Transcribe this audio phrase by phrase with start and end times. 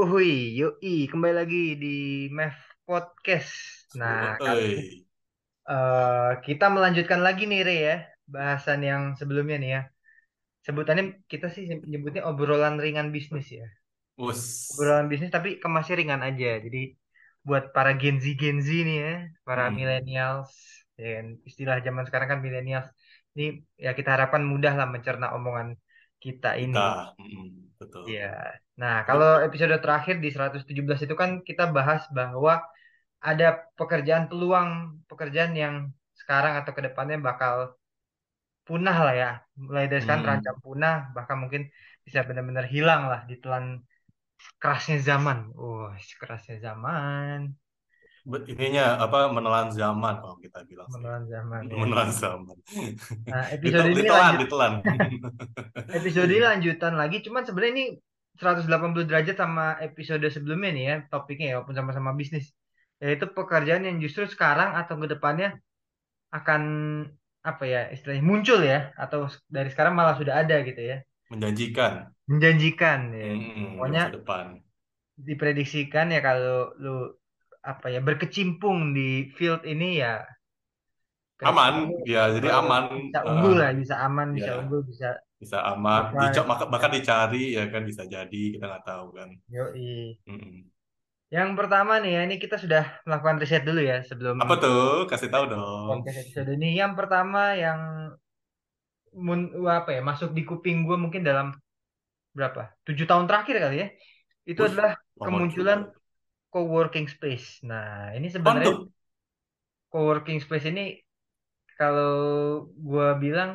[0.00, 1.88] Uhui, yoi, kembali lagi di
[2.36, 2.56] MEF
[2.88, 3.52] Podcast.
[4.00, 4.64] Nah, kali
[5.70, 7.94] eh, kita melanjutkan lagi nih, Re ya,
[8.34, 9.80] bahasan yang sebelumnya nih ya.
[10.66, 13.64] Sebutannya kita sih nyebutnya obrolan ringan bisnis ya.
[14.18, 16.46] us, Obrolan bisnis tapi kemasnya ringan aja.
[16.64, 16.78] Jadi
[17.46, 19.12] buat para Gen Z Gen Z nih ya,
[19.46, 20.50] para Mm, millennials,
[21.00, 22.88] ya kan, istilah zaman sekarang kan millennials.
[23.34, 23.44] Ini
[23.84, 25.68] ya kita harapkan mudah lah mencerna omongan
[26.24, 26.78] kita ini.
[26.78, 28.04] kita, mm, betul.
[28.10, 28.24] Iya.
[28.80, 32.52] Nah, kalau episode terakhir di 117 itu kan kita bahas bahwa
[33.30, 33.46] ada
[33.78, 34.70] pekerjaan peluang
[35.10, 35.74] pekerjaan yang
[36.20, 37.54] sekarang atau ke depannya bakal
[38.66, 39.30] punah lah ya.
[39.66, 41.62] Mulai dari sekarang terancam mm, punah, bahkan mungkin
[42.06, 43.64] bisa benar-benar hilang lah ditelan
[44.62, 45.38] kerasnya zaman.
[45.58, 47.38] Wah, kerasnya zaman,
[48.52, 51.76] ininya apa menelan zaman kalau kita bilang menelan zaman ya.
[51.80, 52.56] menelan zaman.
[53.28, 54.72] Nah, episode ini Ditelan, lanjut ditelan.
[55.98, 57.86] episode ini lanjutan lagi, cuman sebenarnya ini
[58.38, 62.46] 180 derajat sama episode sebelumnya nih ya, topiknya ya, walaupun sama-sama bisnis.
[63.02, 65.48] Yaitu pekerjaan yang justru sekarang atau ke depannya
[66.34, 66.62] akan
[67.40, 71.00] apa ya istilahnya muncul ya atau dari sekarang malah sudah ada gitu ya
[71.32, 74.46] Menjanjikan, menjanjikan ya mm, di pokoknya depan.
[75.18, 76.94] diprediksikan ya kalau lu
[77.62, 80.22] apa ya berkecimpung di field ini ya
[81.38, 85.58] Aman, ya jadi aman, bisa eh, unggul lah bisa aman bisa ya unggul bisa bisa
[85.70, 86.70] aman, dicok survive maka- ya.
[86.74, 89.28] bahkan dicari ya kan bisa jadi kita nggak tahu kan.
[89.46, 90.18] Yoi.
[90.26, 90.66] Mm.
[91.30, 95.06] Yang pertama nih ya ini kita sudah melakukan riset dulu ya sebelum Apa tuh?
[95.06, 96.02] Kasih tahu dong.
[96.10, 97.78] episode ini yang pertama yang
[99.14, 101.54] mun, apa ya masuk di kuping gue mungkin dalam
[102.34, 102.74] berapa?
[102.82, 103.88] Tujuh tahun terakhir kali ya.
[104.42, 105.86] Itu Wih, adalah kemunculan.
[106.52, 107.46] Co-working space.
[107.70, 108.78] Nah, ini sebenarnya tuh?
[109.92, 110.84] co-working space ini
[111.78, 112.14] kalau
[112.88, 113.50] gua bilang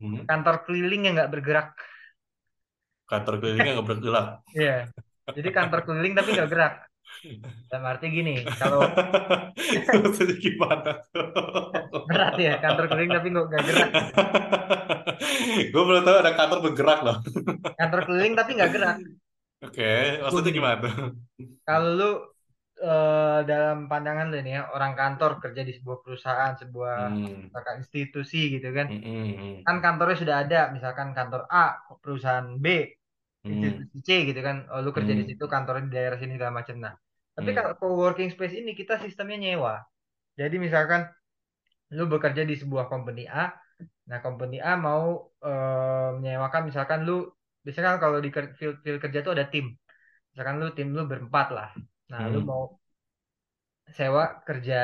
[0.00, 0.26] Hmm?
[0.28, 1.68] kantor keliling yang nggak bergerak.
[3.10, 4.26] Kantor kelilingnya nggak bergerak.
[4.56, 4.72] Iya.
[5.36, 6.74] Jadi kantor keliling tapi nggak gerak.
[7.70, 8.82] Dalam arti gini, kalau
[10.02, 10.92] Maksudnya gimana
[12.08, 13.90] berat ya kantor keliling tapi nggak gerak.
[15.72, 17.16] Gue belum tahu ada kantor bergerak loh.
[17.78, 18.96] Kantor keliling tapi nggak gerak.
[19.62, 19.82] Oke,
[20.28, 20.88] Gue maksudnya gimana
[21.66, 22.04] kalau lu
[22.84, 27.50] eh, dalam pandangan lu nih ya orang kantor kerja di sebuah perusahaan, sebuah Hmm.
[27.80, 28.86] institusi gitu kan.
[28.86, 31.58] Hmm, hmm, Kan kantornya sudah ada, misalkan kantor A,
[32.02, 32.66] perusahaan B,
[33.44, 34.56] hmm, institusi C gitu kan.
[34.72, 36.76] Oh, lu kerja di hmm, situ, kantornya di daerah sini segala macam.
[36.84, 36.94] Nah,
[37.36, 39.74] tapi hmm, kalau co-working space ini kita sistemnya nyewa.
[40.40, 41.02] Jadi misalkan
[41.96, 43.52] lu bekerja di sebuah company A,
[44.10, 45.04] nah company A mau
[45.44, 47.28] eh, menyewakan misalkan lu
[47.64, 49.66] biasanya kan kalau di field, field kerja tuh ada tim.
[50.30, 51.68] Misalkan lu tim lu berempat lah.
[52.12, 52.50] Nah, lu hmm.
[52.50, 52.62] mau
[53.98, 54.74] sewa kerja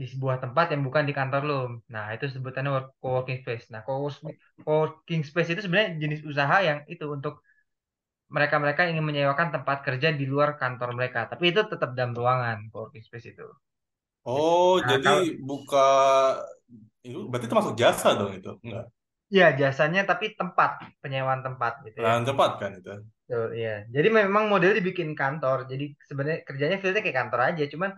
[0.00, 1.54] di sebuah tempat yang bukan di kantor lu.
[1.94, 3.64] Nah, itu sebutannya work- co-working space.
[3.72, 4.14] Nah, co-
[4.64, 7.34] co-working space itu sebenarnya jenis usaha yang itu untuk
[8.36, 11.20] mereka-mereka ingin menyewakan tempat kerja di luar kantor mereka.
[11.32, 13.46] Tapi itu tetap dalam ruangan co-working space itu.
[14.32, 15.78] Oh, Nah, jadi kalau buka
[17.06, 18.50] itu berarti termasuk jasa dong itu?
[18.64, 18.84] Enggak.
[19.36, 20.70] Ya jasanya tapi tempat,
[21.02, 22.14] penyewaan tempat gitu ya.
[22.14, 22.90] Nah, cepat kan itu?
[23.28, 23.70] Tuh, iya.
[23.94, 25.58] Jadi memang model dibikin kantor.
[25.70, 27.90] Jadi sebenarnya kerjanya fieldnya kayak kantor aja, cuman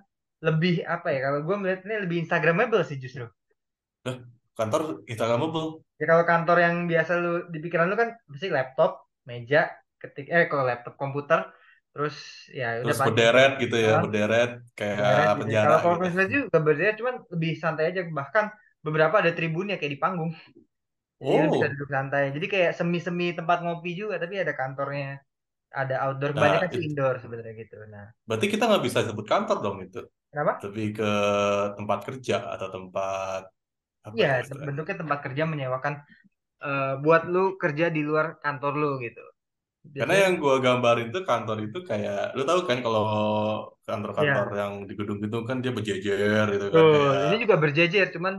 [0.47, 1.19] lebih apa ya?
[1.27, 3.25] Kalau gue melihatnya lebih Instagramable sih justru.
[4.11, 4.17] Eh,
[4.59, 5.69] kantor Instagramable.
[6.01, 8.91] Ya kalau kantor yang biasa lu di pikiran lu kan pasti laptop,
[9.29, 9.59] meja,
[10.01, 11.39] ketik eh kalau laptop komputer,
[11.93, 12.17] terus
[12.59, 14.97] ya udah Terus paling berderet gitu ya, berderet kayak
[15.37, 15.41] gitu.
[15.41, 15.85] penjara Kalau gitu.
[15.85, 18.01] co-working space juga berdiri cuman lebih santai aja.
[18.09, 18.45] Bahkan
[18.87, 20.33] beberapa ada tribunnya kayak di panggung.
[21.29, 22.23] Jadi bisa Oh, duduk santai.
[22.37, 25.09] Jadi kayak semi-semi tempat ngopi juga, tapi ada kantornya,
[25.81, 26.31] ada outdoor.
[26.35, 27.77] nah Kebanyakan sih indoor sebenarnya gitu.
[27.95, 29.99] Nah, berarti kita nggak bisa sebut kantor dong itu.
[30.31, 30.65] kenapa?
[30.65, 31.05] Lebih ke
[31.79, 33.43] tempat kerja atau tempat
[34.09, 35.95] apa Iya, ya bentuknya tempat kerja menyewakan
[36.69, 39.23] eh, buat lu kerja di luar kantor lu gitu.
[39.99, 43.03] Karena Biasanya, yang gua gambarin tuh kantor itu kayak, lu tahu kan kalau
[43.89, 44.61] kantor-kantor ya.
[44.61, 46.95] yang di gedung-gedung kan dia berjejer gitu kan Betul.
[46.95, 48.35] kayak, Ini juga berjejer, cuman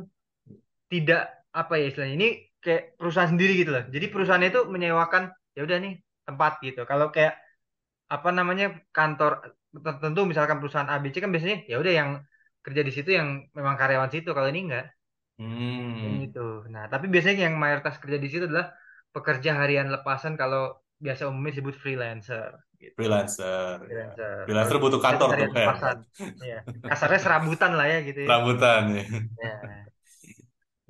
[0.91, 1.21] tidak
[1.59, 2.15] apa ya istilahnya.
[2.19, 2.29] Ini
[2.63, 3.83] kayak perusahaan sendiri gitu loh.
[3.93, 5.23] Jadi perusahaan itu menyewakan
[5.57, 5.93] ya udah nih
[6.27, 6.81] tempat gitu.
[6.89, 7.33] Kalau kayak
[8.11, 9.31] apa namanya kantor
[9.71, 12.09] tertentu misalkan perusahaan ABC kan biasanya ya udah yang
[12.61, 13.27] kerja di situ yang
[13.57, 14.29] memang karyawan situ.
[14.35, 14.85] Kalau ini enggak.
[15.41, 16.39] Hmm, itu.
[16.69, 18.69] Nah, tapi biasanya yang mayoritas kerja di situ adalah
[19.09, 22.93] pekerja harian lepasan kalau biasa umumnya disebut freelancer gitu.
[22.93, 23.81] freelancer.
[23.81, 24.45] Freelancer.
[24.45, 25.49] Freelancer butuh kantor tuh.
[26.45, 26.61] Ya.
[26.85, 28.29] Kasarnya serabutan lah ya gitu ya.
[28.29, 29.03] Rambutan ya.
[29.41, 29.90] Ya.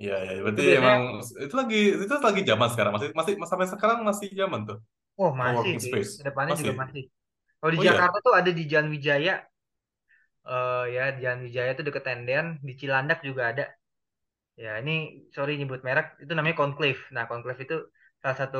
[0.02, 0.32] Iya, ya.
[0.46, 1.00] Berarti biasanya emang
[1.46, 2.92] itu lagi itu lagi zaman sekarang.
[2.96, 4.78] Masih masih sampai sekarang masih zaman tuh.
[5.22, 5.88] oh masih sih.
[5.88, 6.12] space.
[6.16, 6.76] Ke depannya juga Masih.
[6.82, 7.04] masih.
[7.60, 7.90] Kalau di Oh iya.
[7.90, 9.34] Jakarta tuh ada di Jalan Wijaya.
[10.54, 12.48] eh ya, di Jalan Wijaya tuh deket Tendean.
[12.68, 13.64] Di Cilandak juga ada.
[14.64, 14.92] Ya, ini
[15.36, 16.08] sorry nyebut merek.
[16.24, 17.02] Itu namanya Conclave.
[17.16, 17.76] Nah, Conclave itu
[18.22, 18.60] salah satu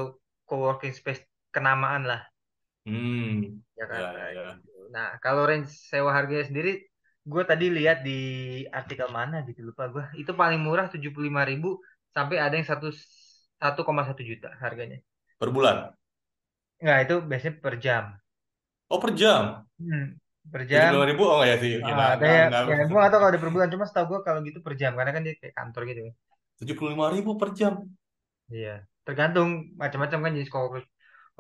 [0.50, 1.22] co-working space
[1.56, 2.22] kenamaan lah.
[2.86, 3.62] Hmm,
[3.92, 4.48] ya Jakarta ya ya.
[4.66, 4.80] gitu.
[4.96, 6.72] Nah, kalau range sewa harganya sendiri,
[7.32, 8.12] gue tadi lihat di
[8.80, 10.04] artikel mana gitu lupa gue.
[10.22, 11.68] Itu paling murah tujuh puluh lima ribu
[12.16, 12.88] sampai ada yang satu
[13.62, 14.98] satu koma satu juta harganya.
[15.40, 15.94] Per bulan.
[16.82, 18.04] Nggak, itu biasanya per jam.
[18.90, 19.66] Oh per jam.
[19.80, 20.04] Hmm,
[20.52, 20.92] per Tujuh jam.
[20.92, 22.04] puluh ribu oh ya sih, Ah, gila.
[22.14, 23.68] ada ya, ya gue tahu kalau ada per bulan.
[23.74, 26.02] Cuma setahu gue kalau gitu per jam karena kan dia kayak kantor gitu.
[26.08, 26.14] ya.
[26.60, 27.74] Tujuh puluh lima ribu per jam.
[28.56, 28.70] Iya,
[29.06, 29.50] tergantung
[29.82, 30.52] macam-macam kan jenis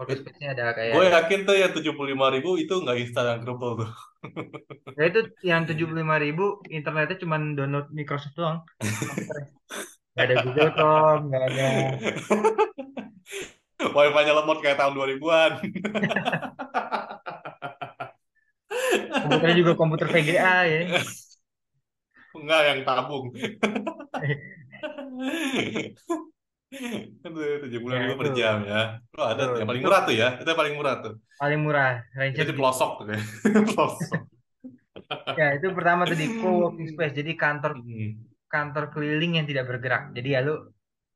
[0.05, 3.85] ada kayak Gue yang yakin tuh yang tujuh puluh lima ribu itu nggak Instagram Crumble
[3.85, 3.89] tuh.
[4.99, 8.65] ya itu yang tujuh puluh lima ribu internetnya cuma download Microsoft doang.
[10.11, 11.67] Nggak ada Google Chrome, nggak ada
[13.95, 15.51] Wifi-nya lemot kayak tahun 2000-an.
[19.23, 20.79] komputernya juga komputer VGA ya.
[22.35, 23.31] Enggak yang tabung.
[27.25, 28.75] Aduh, tujuh puluh Ya ribu per itu, jam ya.
[29.19, 30.27] Oh, ada tuh yang paling murah tuh ya.
[30.39, 31.13] Itu yang paling murah tuh.
[31.39, 33.23] paling murah, range-nya Itu pelosok tuh kayak.
[33.75, 34.21] Pelosok.
[35.39, 38.31] Ya itu pertama tadi co-working space, jadi kantor Hmm.
[38.53, 40.01] kantor keliling yang tidak bergerak.
[40.17, 40.53] Jadi ya lu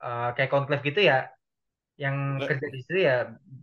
[0.06, 1.16] eh, kayak conclave gitu ya,
[2.04, 3.14] yang Nggak- kerja di situ ya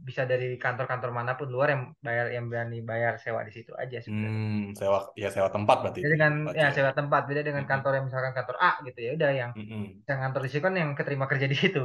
[0.09, 3.99] bisa dari kantor-kantor mana pun luar yang bayar yang berani bayar sewa di situ aja
[4.07, 4.43] sebenarnya.
[4.43, 6.71] Hmm, sewa ya sewa tempat berarti Beda itu dengan ya tempatnya.
[6.77, 7.71] sewa tempat, beda dengan Mm-mm.
[7.71, 10.03] kantor yang misalkan kantor A gitu ya, udah yang Mm-mm.
[10.09, 11.81] yang kantor di situ kan yang keterima kerja di situ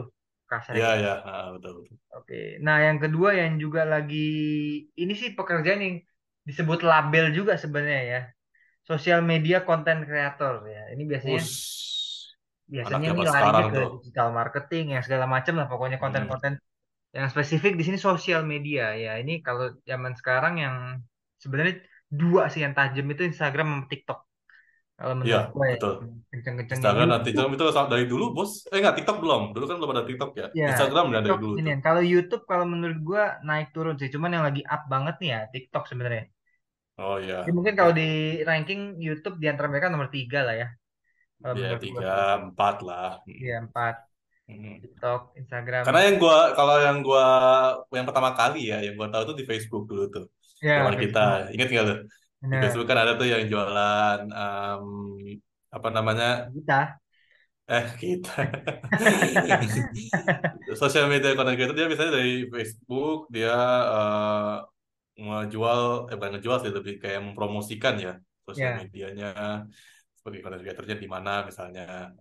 [0.52, 1.04] kasarnya Ya gitu.
[1.04, 1.98] ya, ah, betul betul.
[2.16, 2.36] Oke.
[2.66, 4.16] Nah yang kedua yang juga lagi
[5.02, 5.96] ini sih pekerjaan yang
[6.48, 8.20] disebut label juga sebenarnya ya,
[8.90, 10.82] sosial media content creator ya.
[10.94, 11.62] Ini biasanya Us, anak
[12.74, 13.90] biasanya nih zaman larinya ke tuh.
[13.96, 16.04] digital marketing yang segala macam lah pokoknya Mm-mm.
[16.04, 16.54] konten-konten
[17.18, 20.76] yang spesifik di sini sosial media ya ini kalau zaman sekarang yang
[21.44, 21.76] sebenarnya
[22.22, 24.20] dua sih yang tajam itu Instagram sama TikTok
[25.00, 25.94] kalau Iya, menurut gue ya betul.
[26.32, 28.52] kenceng-kencengnya Instagram dan YouTube TikTok itu dari dulu, Bos.
[28.72, 29.42] Eh enggak, TikTok belum.
[29.54, 30.46] Dulu kan belum ada TikTok ya.
[30.60, 31.76] ya Instagram udah dari dulu ini tuh.
[31.86, 35.40] kalau YouTube kalau menurut gue naik turun sih cuman yang lagi up banget nih ya
[35.54, 36.24] TikTok sebenarnya
[36.98, 37.56] Oh jadi iya.
[37.58, 38.04] mungkin kalau Ya, di
[38.50, 40.68] ranking YouTube di antara mereka nomor tiga lah ya
[41.42, 42.16] ya tiga,
[42.50, 43.22] empat lah.
[43.28, 43.96] ya empat.
[44.48, 47.26] TikTok Instagram Karena yang gua kalau yang gua
[47.92, 50.26] yang pertama kali ya, yang gua tahu tuh di Facebook dulu tuh.
[50.64, 52.00] ya Zaman kita, ingat nggak tuh?
[52.48, 54.86] Di Facebook kan ada tuh yang jualan em,
[55.68, 56.48] apa namanya?
[56.56, 56.96] kita
[57.68, 58.48] Eh, kita.
[60.80, 63.52] Sosial media content creator dia biasanya dari Facebook, dia
[63.92, 64.56] eh,
[65.20, 68.16] ngejual, eh bukan ngejual sih, lebih kayak mempromosikan ya
[68.48, 69.32] sosial ya medianya
[70.28, 72.12] sebagai content creatornya di mana misalnya.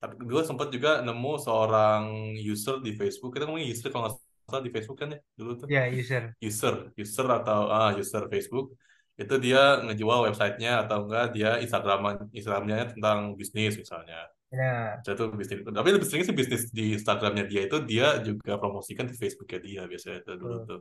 [0.00, 4.16] Tapi gue sempat juga nemu seorang user di Facebook, kita ngomongin user kalau nggak
[4.48, 5.66] salah di Facebook kan ya dulu tuh.
[5.68, 8.72] ya user User, user atau ah user Facebook
[9.20, 14.24] itu dia ngejual websitenya atau enggak dia Instagram Instagramnya tentang bisnis misalnya.
[14.48, 18.56] ya Saya tuh bisnis, tapi lebih sering sih bisnis di Instagramnya dia itu dia juga
[18.56, 20.80] promosikan di Facebooknya dia biasanya itu dulu tuh.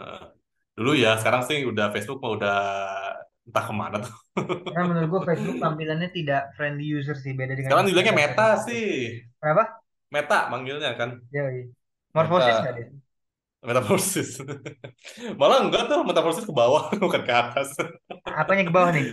[0.00, 0.24] Heeh.
[0.74, 2.58] dulu ya, sekarang sih udah Facebook mah udah
[3.44, 4.14] entah ke mana tuh.
[4.72, 8.86] Karena menurut gue Facebook tampilannya tidak friendly user sih, beda dengan Sekarang Instagram Meta sih,
[9.38, 9.64] Kenapa?
[10.10, 11.64] Meta manggilnya kan, Ya, iya.
[12.14, 12.86] Morphosis nggak dia?
[13.64, 14.30] Meta, Metaversis.
[15.40, 17.72] Malah enggak tuh, Metaversis ke bawah bukan ke atas.
[18.28, 19.06] Apanya ke bawah nih?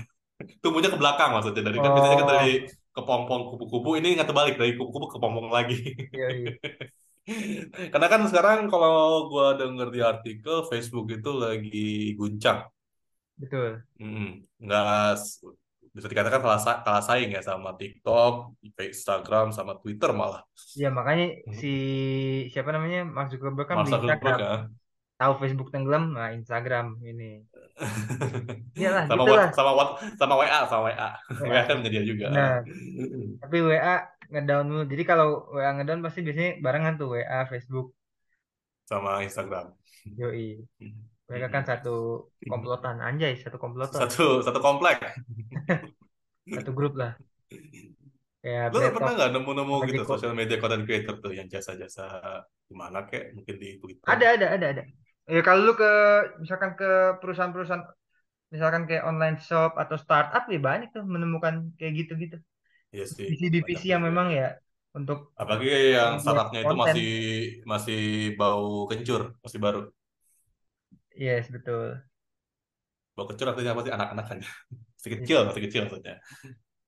[0.62, 2.52] Tumbuhnya ke belakang maksudnya dari kan biasanya kan dari
[2.96, 5.76] Oh, kepompong kupu-kupu ini nggak terbalik dari kupu-kupu ke pompong lagi.
[6.16, 6.52] iya, iya.
[7.92, 12.64] Karena kan sekarang kalau gua denger di artikel Facebook itu lagi guncang.
[13.36, 13.84] Betul.
[14.00, 15.12] Mm, nggak
[15.96, 20.44] bisa dikatakan kalah, sa- kalah saing ya sama TikTok, Instagram, sama Twitter malah.
[20.76, 21.72] Ya, makanya si
[22.52, 24.40] siapa namanya Mark Zuckerberg kan Mark Zuckerberg Instagram.
[24.40, 24.54] ya.
[25.16, 27.40] Tahu Facebook tenggelam, nah Instagram ini.
[28.76, 29.48] Iyalah, sama gitulah.
[29.48, 29.70] what, sama
[30.20, 31.10] sama WA, sama WA.
[31.40, 32.26] WA kan menjadi juga.
[32.28, 32.60] Benar.
[33.40, 33.96] Tapi WA
[34.28, 34.82] ngedown dulu.
[34.84, 37.96] Jadi kalau WA ngedown pasti biasanya barengan tuh WA, Facebook,
[38.84, 39.72] Sama Instagram.
[40.20, 40.60] Yoi.
[41.26, 43.98] Mereka kan satu komplotan, anjay, satu komplotan.
[44.06, 45.02] Satu satu komplek.
[46.46, 47.18] Satu grup lah.
[48.46, 52.06] Lu Bread pernah nggak nemu-nemu gitu sosial media content creator tuh yang jasa-jasa
[52.70, 54.06] gimana kek mungkin di Twitter.
[54.06, 54.82] Ada, ada, ada, ada.
[55.26, 55.90] Ya kalau lu ke
[56.38, 57.82] misalkan ke perusahaan-perusahaan
[58.54, 62.38] misalkan kayak online shop atau startup ya banyak tuh menemukan kayak gitu-gitu.
[62.94, 64.54] Iya sih, Divisi-divisi yang memang ya
[64.94, 67.10] untuk Apalagi yang startupnya itu masih
[67.66, 68.02] masih
[68.38, 69.90] bau kencur, masih baru.
[71.16, 72.02] Yes, betul.
[73.16, 73.92] Bau kencur artinya apa sih?
[73.96, 74.38] Anak-anak kan.
[74.96, 75.16] Masih Iya.
[75.22, 76.14] kecil, masih kecil maksudnya.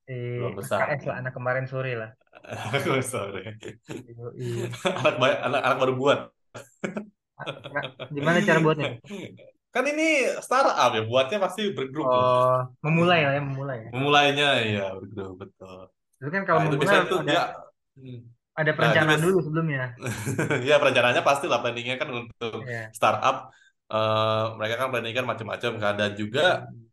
[0.08, 0.78] Si Belum besar.
[0.82, 2.10] AKS lah, anak kemarin sore lah.
[3.12, 3.42] Sorry.
[3.88, 4.68] Yoi.
[4.84, 5.14] Anak,
[5.46, 6.18] anak, anak baru buat.
[7.38, 8.88] Nah, gimana cara buatnya?
[9.74, 12.08] Kan ini startup ya, buatnya pasti bergrup.
[12.08, 13.90] Oh, memulai lah ya, memulai ya.
[13.94, 15.78] Memulainya ya bergrup, betul.
[16.18, 17.42] Itu kan kalau Nah, itu memulai tuh ada dia
[17.98, 18.20] Hmm.
[18.54, 19.78] ada Nah, itu perencanaan biasa dulu sebelumnya.
[20.70, 23.36] ya perencanaannya pasti lah planningnya kan untuk Ya, startup
[23.92, 26.40] eh, mereka kan branding kan macam-macam kan dan juga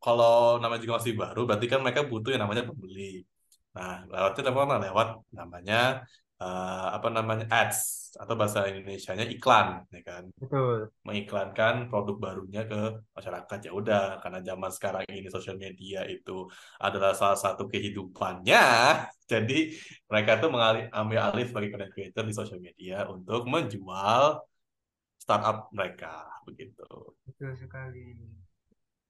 [0.03, 3.25] kalau namanya juga masih baru berarti kan mereka butuh yang namanya pembeli.
[3.75, 5.75] Nah, lewatnya apa lewat namanya
[6.41, 7.79] eh, apa namanya ads
[8.15, 10.23] atau bahasa Indonesianya iklan, ya kan?
[10.39, 10.87] Betul.
[11.03, 16.47] Mengiklankan produk barunya ke masyarakat ya udah karena zaman sekarang ini sosial media itu
[16.79, 18.63] adalah salah satu kehidupannya.
[19.31, 19.75] Jadi
[20.07, 24.39] mereka tuh mengalih ambil alih sebagai content creator di sosial media untuk menjual
[25.25, 26.85] startup mereka begitu.
[27.25, 28.13] Betul sekali.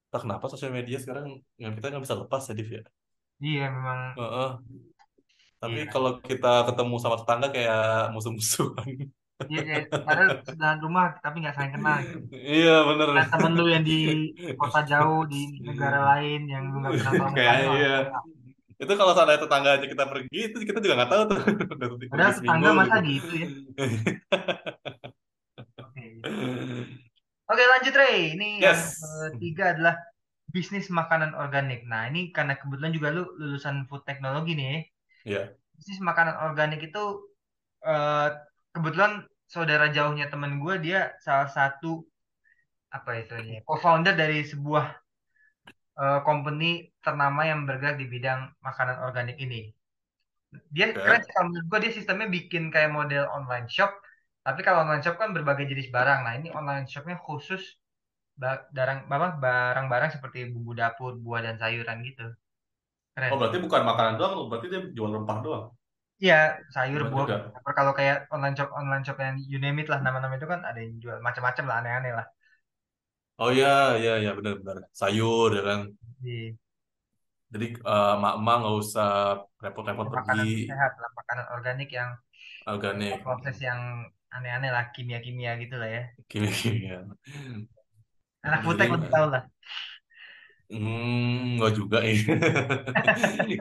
[0.08, 2.82] Entah kenapa sosial media sekarang yang kita nggak bisa lepas ya, Div ya.
[3.36, 4.00] Iya, memang.
[4.16, 4.50] Heeh.
[5.60, 5.92] Tapi Iya.
[5.92, 9.12] kalau kita ketemu sama tetangga kayak musuh-musuhan.
[9.52, 12.18] Iya, kayak padahal sebelahan rumah tapi nggak saling kenal gitu.
[12.32, 13.08] Iya bener.
[13.12, 13.98] Dan temen lu yang di
[14.56, 17.96] kota jauh, di negara lain, yang lu nggak pernah tahu Kayak iya.
[18.08, 18.24] enak.
[18.76, 21.38] Itu kalau seandainya tetangga aja kita pergi, itu kita juga nggak tahu tuh.
[22.12, 23.12] Padahal tetangga masa gitu.
[23.12, 23.48] gitu ya.
[27.46, 27.62] Oke.
[27.62, 28.34] Lanjut Rey.
[28.34, 28.98] Ini yang Yes.
[29.34, 29.94] ketiga adalah
[30.50, 31.84] bisnis makanan organik.
[31.86, 34.82] Nah, ini karena kebetulan juga lu lulusan food technology nih.
[35.26, 35.42] Iya.
[35.76, 37.04] Bisnis makanan organik itu
[37.86, 38.28] eh,
[38.74, 42.02] kebetulan saudara jauhnya temen gue dia salah satu
[42.90, 44.86] apa istilahnya co-founder dari sebuah
[46.02, 49.70] eh, company ternama yang bergerak di bidang makanan organik ini.
[50.72, 51.26] Dia keren Oke.
[51.26, 53.92] sih kalau menurut gue dia sistemnya bikin kayak model online shop.
[54.46, 56.20] Tapi kalau online shop kan berbagai jenis barang.
[56.26, 57.62] Nah, ini online shopnya khusus
[58.42, 62.26] ba- barang apa barang-barang seperti bumbu dapur, buah dan sayuran gitu.
[63.14, 63.32] Keren.
[63.32, 65.64] Oh berarti bukan makanan doang, berarti dia jual rempah doang.
[66.22, 66.34] Iya,
[66.74, 67.72] sayur, buah, dapur.
[67.78, 70.78] Kalau kayak online shop online shop yang you name it lah nama-nama itu kan ada
[70.84, 72.26] yang jual macam-macam lah aneh-aneh lah.
[73.42, 73.68] Oh iya,
[74.00, 74.76] iya, iya benar-benar.
[75.00, 75.80] Sayur ya kan.
[76.22, 76.56] Di
[77.52, 79.06] Jadi eh, mak-mak nggak usah
[79.64, 82.10] repot-repot pergi makanan sehat lah, makanan organik yang
[82.66, 83.22] organik.
[83.24, 83.80] proses yang
[84.34, 86.02] aneh-aneh lah, kimia-kimia gitu lah ya.
[86.28, 86.98] Kimia-kimia.
[88.46, 89.42] Anak food Jadi tech lebih tahu lah.
[90.66, 92.26] Hmm, nggak juga ini.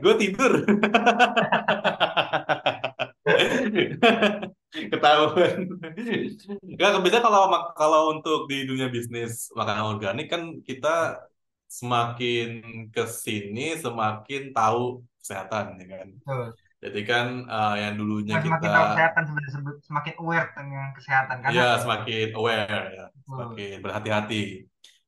[0.02, 0.52] Gue tidur.
[4.92, 5.58] Ketahuan.
[6.66, 7.42] Nggak, biasanya kalau
[7.78, 11.22] kalau untuk di dunia bisnis makanan organik kan kita
[11.70, 12.48] semakin
[12.94, 16.08] ke sini semakin tahu kesehatan ya kan.
[16.26, 16.65] Betul.
[16.86, 19.24] Jadi kan eh, yang dulunya Nah, kita semakin tahu kesehatan
[19.82, 24.44] semakin aware tentang kesehatan karena ya semakin aware ya, semakin berhati-hati.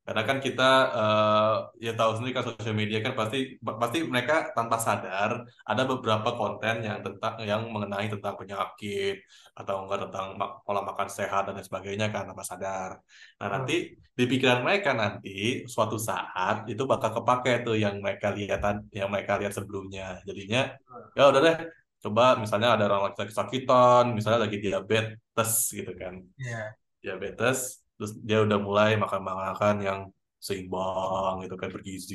[0.08, 0.64] Karena kan kita
[0.96, 1.52] eh,
[1.84, 6.74] ya tahu sendiri kan sosial media kan pasti pasti mereka tanpa sadar ada beberapa konten
[6.80, 9.20] yang tentang yang mengenai tentang penyakit
[9.52, 12.90] atau enggak tentang mak- pola makan sehat dan lain sebagainya kan tanpa sadar.
[13.36, 14.16] Nah nanti betul.
[14.18, 18.60] di pikiran mereka nanti suatu saat itu bakal kepake tuh yang mereka lihat
[18.96, 20.24] yang mereka lihat sebelumnya.
[20.24, 20.72] Jadinya
[21.12, 21.56] ya udah deh
[21.98, 26.78] coba misalnya ada orang lagi kesakitan, misalnya lagi diabetes gitu kan Iya.
[27.02, 30.00] diabetes terus dia udah mulai makan makan yang
[30.46, 32.14] seimbang gitu kan bergizi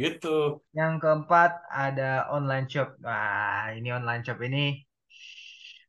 [0.00, 0.62] gitu.
[0.78, 1.50] Yang keempat
[1.84, 2.88] ada online shop.
[3.06, 4.64] Wah, ini online shop ini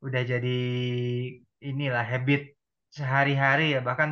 [0.05, 0.57] udah jadi
[1.69, 2.41] inilah habit
[2.97, 3.79] sehari-hari ya.
[3.87, 4.09] Bahkan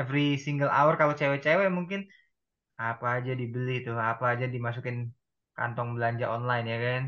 [0.00, 2.00] every single hour kalau cewek-cewek mungkin
[2.90, 4.96] apa aja dibeli tuh apa aja dimasukin
[5.58, 7.02] kantong belanja online ya kan?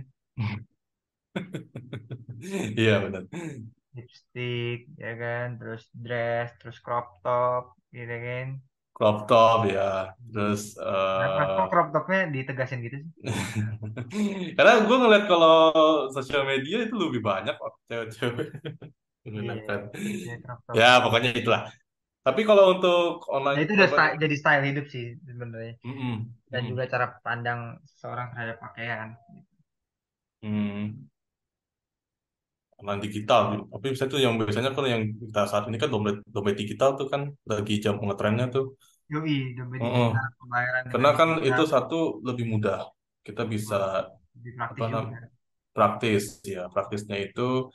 [2.81, 3.23] Iya benar
[3.97, 5.47] lipstick ya kan?
[5.59, 7.65] Terus dress terus crop top
[7.97, 8.47] gitu kan?
[8.97, 10.13] Crop top ya.
[10.21, 10.33] Hmm.
[10.35, 13.11] terus eh kok crop topnya ditegasin gitu sih.
[14.57, 15.55] Karena gue ngeliat kalau
[16.13, 17.57] sosial media itu lebih banyak
[17.89, 18.49] cewek-cewek.
[19.31, 19.81] Iya menggunakan
[20.25, 20.81] iya crop top.
[20.81, 21.63] Ya pokoknya itulah.
[22.25, 25.75] Tapi kalau untuk online itu udah style, jadi style hidup sih sebenarnya.
[25.85, 26.15] Mm-mm,
[26.53, 27.61] dan juga mm-mm, cara pandang
[28.01, 29.09] seorang terhadap pakaian.
[30.43, 31.10] Mm.
[32.81, 33.65] Online digital gitu.
[33.69, 37.07] Tapi saya tuh yang biasanya kan yang kita saat ini kan dompet dompet digital tuh
[37.13, 38.75] kan lagi jam ngetrennya tuh.
[39.13, 42.81] Yoi, dompet digital pembayaran dengan Karena kan itu digital satu lebih mudah.
[43.21, 45.21] Kita bisa lebih apa namanya
[45.77, 46.67] praktis ya.
[46.73, 47.69] Praktisnya itu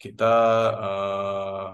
[0.00, 0.34] kita
[0.80, 1.68] eh,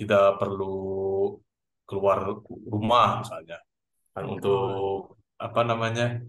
[0.00, 1.36] tidak perlu
[1.84, 3.58] keluar rumah misalnya
[4.14, 6.22] kan untuk apa namanya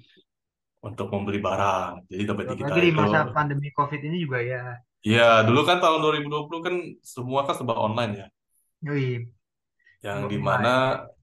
[0.82, 2.10] untuk membeli barang.
[2.10, 4.64] Jadi dompet digital lagi di itu masa pandemi COVID ini juga ya?
[5.02, 8.26] Ya dulu kan tahun 2020 kan semua kan serba online ya.
[8.82, 9.30] Yoi,
[10.02, 10.70] yang Go di mana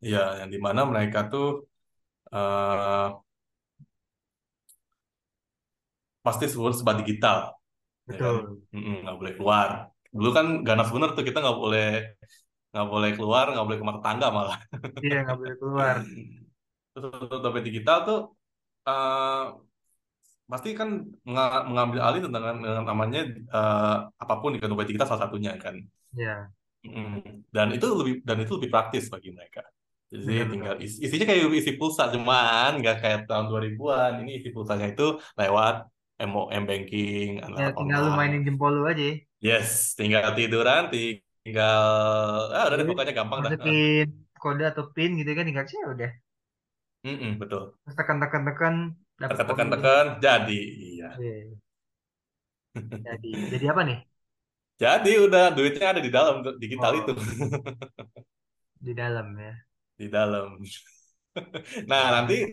[0.02, 0.22] ya?
[0.42, 1.66] yang di mana mereka tuh
[2.34, 3.06] eh,
[6.22, 7.54] pasti semua serba digital
[8.06, 8.18] ya kan?
[8.18, 8.36] Betul.
[8.74, 9.68] Mm-mm, nggak boleh keluar.
[10.14, 11.88] Dulu kan ganas bener tuh kita nggak boleh
[12.72, 14.58] nggak boleh keluar nggak boleh ke rumah tetangga malah.
[15.04, 15.96] Iya nggak boleh keluar.
[16.92, 18.18] Terus untuk dompet digital tuh
[18.88, 19.44] eh,
[20.50, 20.88] pasti kan
[21.28, 23.20] menga- mengambil alih tentang dengan namanya
[23.56, 25.76] eh, apa pun di dompet digital salah satunya kan
[26.12, 26.50] ya
[26.86, 27.42] Mm.
[27.50, 29.66] Dan itu lebih dan itu lebih praktis bagi mereka.
[30.08, 30.78] Jadi tinggal Benar-benar.
[30.78, 34.12] isi, isinya kayak isi pulsa cuman nggak kayak tahun 2000-an.
[34.22, 35.74] Ini isi pulsanya itu lewat
[36.22, 38.18] M M-banking, Ya tinggal lu online.
[38.18, 39.04] mainin jempol lu aja.
[39.42, 41.82] Yes, tinggal tiduran, tinggal
[42.54, 43.50] ah udah deh pokoknya gampang dah.
[43.50, 43.58] Ah.
[43.58, 44.06] masukin
[44.42, 46.10] kode atau pin gitu kan tinggal sih udah.
[47.06, 47.78] Mm-mm, betul.
[47.86, 48.74] Terus tekan-tekan-tekan.
[49.18, 50.60] Tekan-tekan-tekan jadi.
[50.98, 51.10] Iya.
[51.18, 51.34] Iya.
[52.78, 53.98] Jadi jadi apa nih?
[54.78, 57.12] Jadi udah duitnya ada di dalam digital itu.
[57.14, 57.50] Oh,
[58.78, 59.54] di dalam ya.
[59.98, 60.62] Di dalam.
[61.90, 62.46] Nah, nanti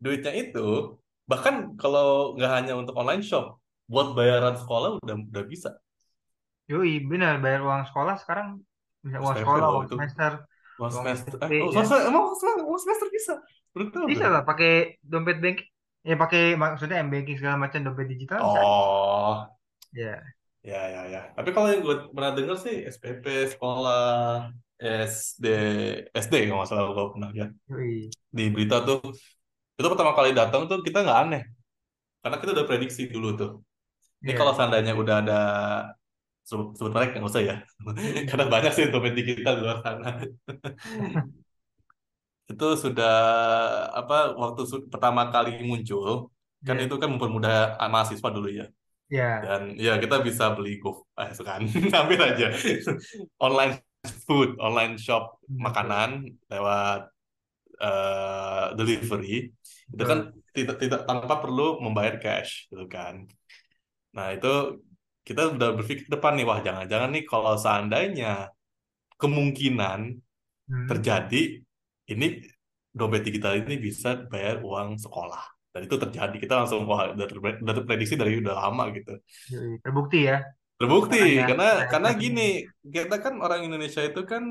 [0.00, 0.96] duitnya itu
[1.28, 5.76] bahkan kalau nggak hanya untuk online shop, buat bayaran sekolah udah udah bisa.
[6.72, 8.64] Yoi, benar bayar uang sekolah sekarang
[9.04, 10.32] bisa uang sekolah, uang itu semester,
[10.80, 11.36] uang uang semester.
[11.52, 11.84] Eh, oh, ya.
[11.84, 13.34] semester, emang uang semester, uang semester bisa.
[13.72, 15.56] Tahu Bisa lah pakai dompet bank
[16.08, 18.60] ya pakai maksudnya m-banking segala macam dompet digital bisa.
[18.64, 19.46] Oh,
[19.92, 20.22] Ya,
[20.64, 21.20] ya ya ya.
[21.36, 24.48] Tapi kalau yang gue pernah dengar sih SPP sekolah
[24.82, 25.44] SD
[26.10, 27.50] SD kalau nggak salah gue pernah lihat
[28.36, 28.98] di berita tuh
[29.78, 31.42] itu pertama kali datang tuh kita nggak aneh
[32.22, 33.50] karena kita udah prediksi dulu tuh.
[34.24, 34.58] Ini kalau Iya.
[34.58, 35.40] seandainya udah ada
[36.48, 37.54] sebut, merek nggak usah ya,
[38.28, 40.08] karena banyak sih dompet digital di luar sana.
[42.52, 43.10] Itu sudah
[44.00, 46.08] apa waktu su- pertama kali muncul
[46.66, 46.82] kan Iya.
[46.84, 47.54] itu kan mempermudah
[47.94, 48.66] mahasiswa dulu ya.
[49.08, 50.90] Ya, Dan ya kita bisa beli go
[51.20, 51.62] eh kan
[52.02, 52.46] ambil aja
[53.46, 53.74] online
[54.26, 55.66] food, online shop betul.
[55.66, 56.10] makanan
[56.52, 57.00] lewat
[57.82, 59.50] eh, delivery
[59.94, 60.42] itu kan Betul.
[60.56, 63.14] tidak tidak tanpa perlu membayar cash gitu kan.
[64.16, 64.48] Nah, itu
[65.26, 68.50] kita udah berpikir ke depan nih, wah jangan-jangan nih kalau seandainya
[69.20, 70.00] kemungkinan
[70.68, 70.90] Hmm.
[70.90, 71.62] terjadi
[72.12, 72.26] ini
[72.92, 75.42] dompet digital ini bisa bayar uang sekolah.
[75.72, 76.36] Dan itu terjadi.
[76.36, 79.16] Kita langsung wah udah, terpre- udah terprediksi dari udah lama gitu.
[79.52, 79.80] Yoi.
[79.80, 80.36] Terbukti ya.
[80.76, 82.90] Terbukti Makanya karena karena realitasnya gini, ini.
[82.92, 84.42] kita kan orang Indonesia itu kan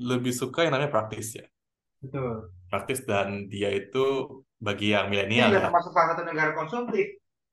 [0.00, 1.46] lebih suka yang namanya praktis ya.
[2.02, 2.50] Betul.
[2.70, 4.04] Praktis dan dia itu
[4.58, 5.68] bagi yang milenial ya.
[5.68, 7.06] termasuk salah satu negara konsumtif.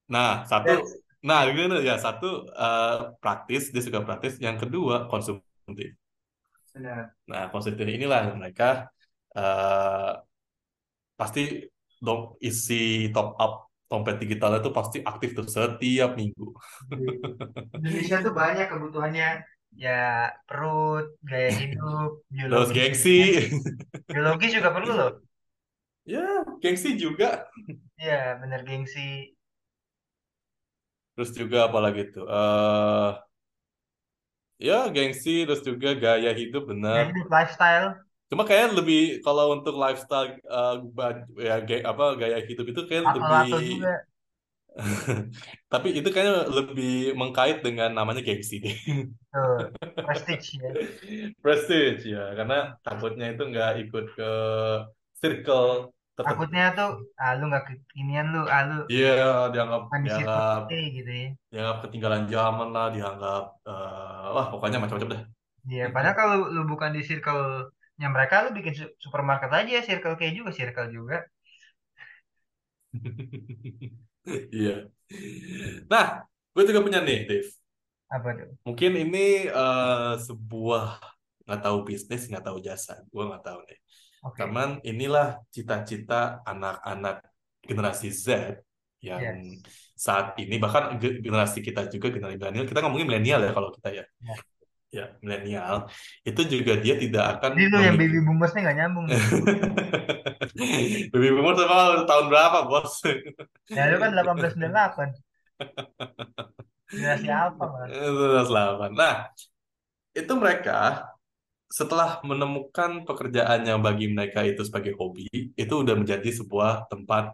[0.10, 0.80] Nah, satu Dan
[1.21, 5.93] nah gini ya, satu eh, praktis, dia suka praktis, yang kedua konsumtif.
[6.74, 7.12] benar.
[7.28, 8.89] Nah, konsumtif inilah mereka
[9.36, 10.12] eh,
[11.20, 11.41] pasti
[12.06, 12.74] dong isi
[13.13, 13.52] top up
[13.89, 16.44] dompet digital itu pasti aktif tuh setiap minggu.
[17.72, 19.28] Di Indonesia tuh banyak kebutuhannya
[19.84, 19.91] ya
[20.48, 22.10] perut, gaya hidup,
[22.50, 23.50] Terus biologis juga gengsi.
[24.12, 25.12] Biologis juga perlu loh.
[26.06, 27.50] ya gengsi juga.
[28.02, 29.00] Iya, bener gengsi.
[31.15, 33.10] Terus juga apalagi tuh, eh
[34.67, 37.04] ya gengsi, terus juga gaya hidup benar.
[37.04, 37.88] Gaya hidup, lifestyle,
[38.32, 40.30] Cuma kayak lebih kalau untuk lifestyle
[40.98, 43.91] ba- ya gaya, apa gaya hidup itu kayak lebih lato-lato juga.
[45.72, 46.89] tapi itu kayaknya lebih
[47.20, 48.76] mengkait dengan namanya gengsi deh.
[50.06, 50.72] Prestige ya.
[51.44, 54.24] Prestige ya, karena takutnya itu nggak ikut ke
[55.22, 56.46] circle tertentu.
[56.48, 56.89] Takutnya tuh,
[57.24, 59.08] ah lu nggak kekinian lu, ah lu Iya,
[59.54, 60.62] dianggap bukan di circle dianggap
[60.98, 61.28] gitu ya.
[61.52, 65.24] dianggap ketinggalan zaman lah, dianggap eh, wah pokoknya macam-macam dah.
[65.72, 67.02] Iya, padahal kalau lu bukan di
[68.02, 71.18] circle-nya mereka, lu bikin su- supermarket aja, Circle K juga, Circle juga.
[74.54, 74.92] Iya.
[75.92, 76.06] Nah,
[76.54, 77.50] gue juga punya nih, Dave.
[78.10, 78.52] Apa tuh?
[78.66, 80.86] Mungkin ini eh, sebuah
[81.46, 83.78] nggak tahu bisnis, nggak tahu jasa, gue nggak tahu nih.
[84.24, 87.16] Oke, Cuman inilah cita-cita anak-anak
[87.70, 88.28] generasi Z
[89.02, 89.64] yang yes.
[89.98, 93.90] saat ini bahkan ge- generasi kita juga generasi milenial, kita ngomongin milenial ya kalau kita
[94.02, 94.36] ya, Ya.
[94.91, 95.88] Ya milenial
[96.27, 99.08] itu juga dia tidak akan lu yang baby boomers nih nggak nyambung.
[101.12, 102.99] Baby boomer sama tahun berapa, bos?
[103.71, 105.15] Ya lu kan 1898,
[106.91, 107.88] generasi alpha malah.
[107.88, 108.12] Itu
[108.51, 108.91] 18.
[108.97, 109.32] Nah,
[110.12, 111.08] itu mereka
[111.71, 117.32] setelah menemukan pekerjaan yang bagi mereka itu sebagai hobi, itu udah menjadi sebuah tempat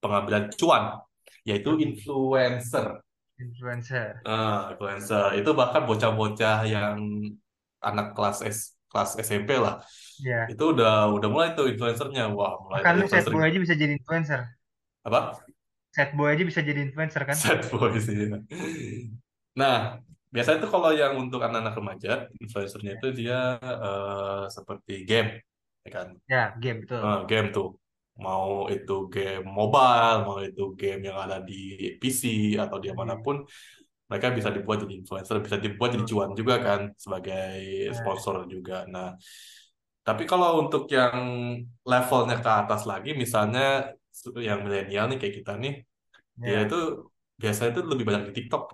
[0.00, 1.04] pengambilan cuan,
[1.44, 3.04] yaitu influencer.
[3.38, 4.22] Influencer.
[4.22, 6.98] Nah, influencer itu bahkan bocah-bocah yang
[7.82, 9.82] anak kelas S kelas SMP lah,
[10.22, 10.46] Ya.
[10.46, 12.30] itu udah udah mulai tuh influencernya.
[12.30, 14.40] Wah, mulai lu sad influencer boy aja bisa jadi influencer.
[15.02, 15.20] apa?
[15.90, 17.34] Sad boy aja bisa jadi influencer kan?
[17.34, 18.30] Sad boy sih.
[19.58, 19.98] Nah,
[20.30, 25.42] biasanya tuh kalau yang untuk anak-anak remaja, influencernya itu dia eh, seperti game,
[25.82, 26.08] ya kan?
[26.30, 27.00] Ya, game betul.
[27.02, 27.68] Eh, game tuh.
[28.22, 31.54] Mau itu game mobile, mau itu game yang ada di
[32.00, 32.22] PC
[32.62, 33.36] atau di Jadi, mana pun,
[34.10, 36.10] mereka bisa dibuat jadi influencer, bisa dibuat jadi betul.
[36.10, 37.54] cuan juga kan sebagai
[37.88, 38.74] Nah, sponsor juga.
[38.94, 39.06] Nah,
[40.06, 41.16] tapi kalau untuk yang
[41.90, 43.62] levelnya ke atas lagi, misalnya
[44.48, 45.72] yang milenial nih kayak kita nih,
[46.46, 46.76] dia ya, itu
[47.42, 48.64] biasanya itu lebih banyak di TikTok.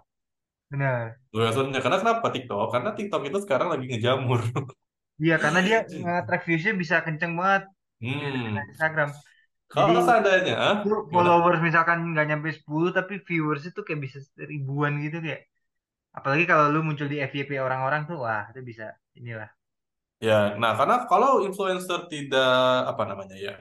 [0.70, 1.78] benar Influencernya.
[1.84, 2.66] Karena kenapa TikTok?
[2.74, 4.40] Karena TikTok itu sekarang lagi ngejamur.
[5.22, 7.62] iya karena dia nge-track views-nya bisa kenceng banget
[8.52, 8.70] dengan Hmm.
[8.72, 9.08] Instagram
[9.70, 10.76] Kalau seandainya, ah,
[11.14, 14.18] followers misalkan nggak nyampe 10 tapi viewers itu kayak bisa
[14.52, 15.46] ribuan gitu kayak
[16.10, 19.50] apalagi kalau lu muncul di FYP orang-orang tuh wah itu bisa inilah
[20.20, 22.52] Ya, nah karena kalau influencer tidak
[22.92, 23.52] apa namanya ya,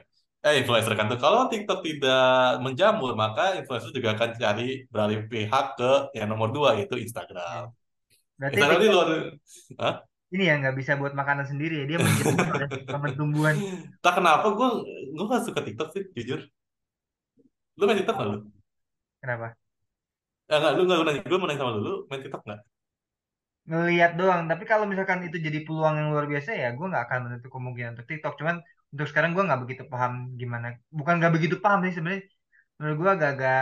[0.44, 5.66] eh influencer kan tuh kalau TikTok tidak menjamur maka influencer juga akan cari beralih pihak
[5.80, 7.04] ke yang nomor dua yaitu Ya.
[7.06, 7.72] Instagram.
[8.40, 9.08] berarti Instagram TikTok luar,
[9.80, 9.94] Hah?
[10.34, 12.68] Ini ya nggak bisa buat makanan sendiri ya dia menjamur oleh
[13.18, 13.56] tumbuhan
[14.04, 14.68] Tak kenapa gue
[15.16, 16.40] gue gak suka TikTok sih jujur.
[17.78, 18.36] Lu main TikTok nggak lu?
[19.20, 19.56] kenapa
[20.52, 22.60] Eh, enggak, lu nggak nanya gue mau nanya sama lu, lu main TikTok nggak?
[23.70, 27.18] ngelihat doang tapi kalau misalkan itu jadi peluang yang luar biasa ya gue nggak akan
[27.26, 28.56] menutup kemungkinan untuk TikTok cuman
[28.92, 30.66] untuk sekarang gue nggak begitu paham gimana
[30.98, 32.22] bukan nggak begitu paham sih sebenarnya
[32.78, 33.60] menurut gue agak-agak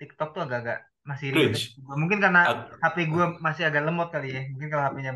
[0.00, 0.78] TikTok tuh agak-agak
[1.10, 1.62] masih ribet Cringe.
[2.00, 2.40] mungkin karena
[2.82, 4.42] HP gue masih agak lemot kali ya.
[4.52, 5.12] Mungkin kalau HP-nya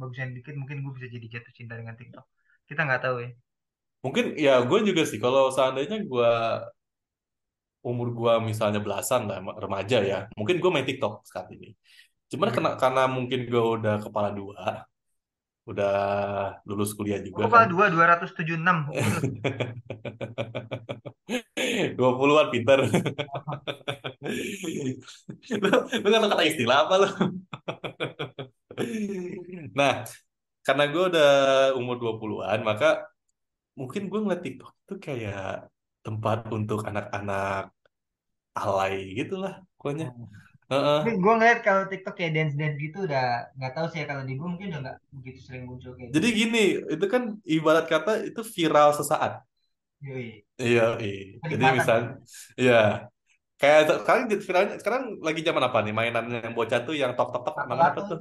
[0.00, 2.24] bagusnya dikit mungkin gue bisa jadi jatuh cinta dengan TikTok.
[2.68, 3.30] Kita nggak tahu ya.
[4.04, 5.18] Mungkin ya gue juga sih.
[5.24, 6.30] Kalau seandainya gue
[7.80, 11.72] umur gua misalnya belasan lah remaja ya mungkin gue main TikTok saat ini.
[12.30, 12.56] Cuman Hmm.
[12.56, 14.84] kena, karena mungkin gue udah kepala dua
[15.70, 15.94] udah
[16.68, 17.62] lulus kuliah juga kan.
[17.62, 18.78] kepala dua dua ratus tujuh puluh enam.
[18.90, 19.06] Lu.
[21.96, 22.78] 20-an pinter
[24.30, 25.68] lu
[26.02, 27.08] lu nggak tahu kata istilah apa lu
[29.78, 30.04] nah
[30.66, 31.30] karena gue udah
[31.80, 33.10] umur 20-an maka
[33.78, 35.70] mungkin gue ngeliat TikTok itu kayak
[36.04, 37.72] tempat untuk anak-anak
[38.56, 40.12] alay gitu lah pokoknya
[40.70, 41.02] Heeh.
[41.02, 44.22] Tapi gue ngeliat kalau TikTok kayak dance dance gitu udah nggak tahu sih ya kalau
[44.22, 46.38] di gue mungkin udah nggak begitu sering muncul kayak Jadi gitu.
[46.46, 46.64] gini,
[46.94, 49.42] itu kan ibarat kata itu viral sesaat.
[49.98, 50.14] Iya,
[51.02, 51.24] iya.
[51.42, 52.06] Jadi misal, ya.
[52.54, 52.82] iya.
[53.60, 55.92] Kayak sekarang viralnya sekarang lagi zaman apa nih?
[55.98, 58.18] Mainan yang bocah tuh yang tok tok tok namanya apa tuh?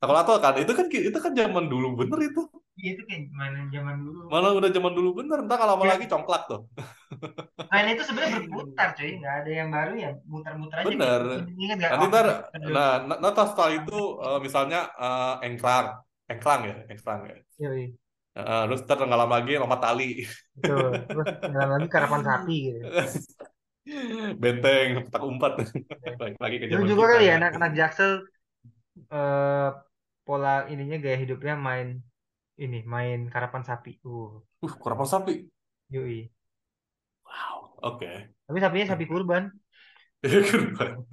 [0.00, 0.52] Takolato kan?
[0.62, 2.40] Itu kan itu kan zaman dulu bener itu.
[2.78, 4.20] Iya itu kayak mainan zaman dulu.
[4.32, 5.38] Malah udah zaman dulu bener.
[5.44, 6.60] Entah kalau lama Ya, lagi congklak tuh.
[7.72, 11.22] main itu sebenarnya berputar cuy, nggak ada yang baru ya, muter-muter aja Bener.
[11.26, 11.36] gitu.
[11.64, 11.76] Ingat?
[11.82, 12.26] Nanti Oh, ntar,
[12.74, 15.86] nah, nah, nah, setelah itu eh, misalnya eh, engklang,
[16.30, 17.36] engklang ya, engklang ya.
[17.58, 17.96] Yoi.
[18.38, 20.04] Eh, terus ntar nggak lama lagi lompat tali,
[20.56, 20.90] Betul.
[21.12, 22.80] Terus nggak lagi karapan sapi gitu.
[24.42, 25.52] benteng, petak umpat.
[26.06, 26.12] Ya.
[26.42, 27.36] Lagi ke Dulu zaman juga kita kali ya ya.
[27.38, 28.12] anak-anak Jaksel
[29.14, 29.68] eh,
[30.26, 31.88] pola ininya gaya hidupnya main
[32.64, 33.90] ini, main karapan sapi.
[34.08, 34.30] Uh,
[34.62, 35.34] Uh, kurapan sapi.
[35.90, 36.30] yoi.
[37.26, 38.10] Wow, oke.
[38.46, 39.42] Tapi sapinya sapi kurban
[40.22, 41.06] Kurban.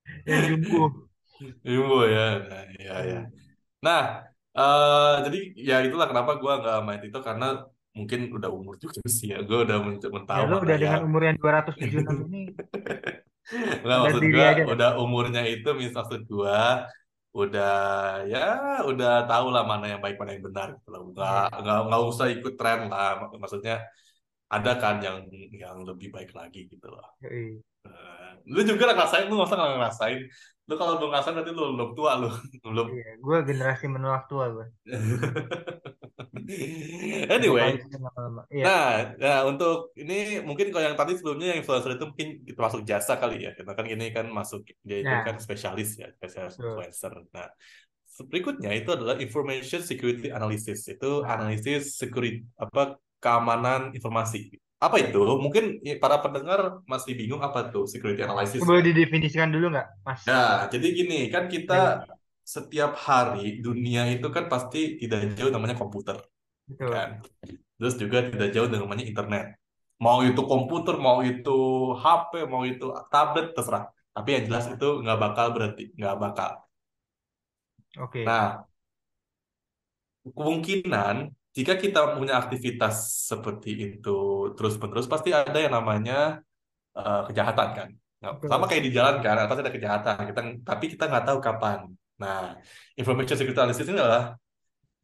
[0.28, 1.08] yang jumbo.
[1.64, 2.20] Jumbo ya.
[2.86, 3.18] Ya, ya.
[3.84, 4.00] Nah,
[4.58, 5.38] eh, jadi
[5.68, 7.46] ya itulah kenapa gua nggak main itu karena
[7.94, 9.38] mungkin udah umur juga sih ya.
[9.46, 12.42] Gue udah men- men- Ya udah dengan yang umur yang 276 ini
[13.84, 14.66] Nggak sadar maksud aja dah.
[14.72, 16.88] udah umurnya itu maksud gua
[17.34, 17.76] udah
[18.30, 18.46] ya
[18.86, 20.90] udah tahu lah mana yang baik mana yang benar gitu.
[21.12, 21.60] Nggak Iya.
[21.60, 23.10] nggak nggak usah ikut tren lah.
[23.20, 23.76] Mak- Maksudnya
[24.48, 25.18] ada kan yang
[25.50, 27.04] yang lebih baik lagi gitu loh.
[27.20, 27.58] Yoi.
[28.44, 30.20] Lu juga lah ngerasain, lu nggak usah nggak ngerasain.
[30.64, 32.28] Lu kalau belum ngerasain berarti lu belum tua lu.
[32.64, 32.86] Belum.
[32.92, 34.66] Iya, gue generasi menolak tua gue.
[37.30, 37.80] Anyway.
[38.52, 42.60] Iya, Nah, nah untuk ini mungkin kalau yang tadi sebelumnya yang influencer itu mungkin kita
[42.60, 43.56] masuk jasa kali ya.
[43.56, 46.68] Karena kan ini kan masuk dia itu kan nah, spesialis ya, spesialis betul.
[46.68, 47.12] influencer.
[47.32, 47.48] Nah,
[48.28, 50.84] berikutnya itu adalah information security analysis.
[50.86, 54.60] Itu Nah, analisis security apa keamanan informasi.
[54.80, 55.18] Apa itu?
[55.44, 55.64] Mungkin
[56.02, 56.60] para pendengar
[56.92, 58.82] masih bingung apa tuh security analysis ya.
[58.86, 60.22] didefinisikan dulu nggak, Mas?
[60.28, 62.14] Nah, jadi gini, kan kita Denny?
[62.54, 66.16] setiap hari dunia itu kan pasti tidak jauh namanya komputer
[66.68, 66.90] Betul.
[66.94, 67.10] kan.
[67.78, 69.44] Terus juga tidak jauh dengan namanya internet.
[70.04, 71.50] Mau itu komputer, mau itu
[72.02, 73.84] HP, mau itu tablet, terserah.
[74.14, 76.50] Tapi yang jelas itu nggak bakal berhenti, nggak bakal.
[77.98, 78.64] Oke, Nah,
[80.36, 81.16] kemungkinan
[81.54, 86.42] jika kita punya aktivitas seperti itu terus-menerus, pasti ada yang namanya
[86.98, 87.88] eh, kejahatan kan.
[88.18, 90.16] Nah, sama kayak di jalan kan, pasti ada kejahatan.
[90.34, 91.86] Kita, tapi kita nggak tahu kapan.
[92.18, 92.58] Nah,
[92.98, 94.34] information security analysis ini adalah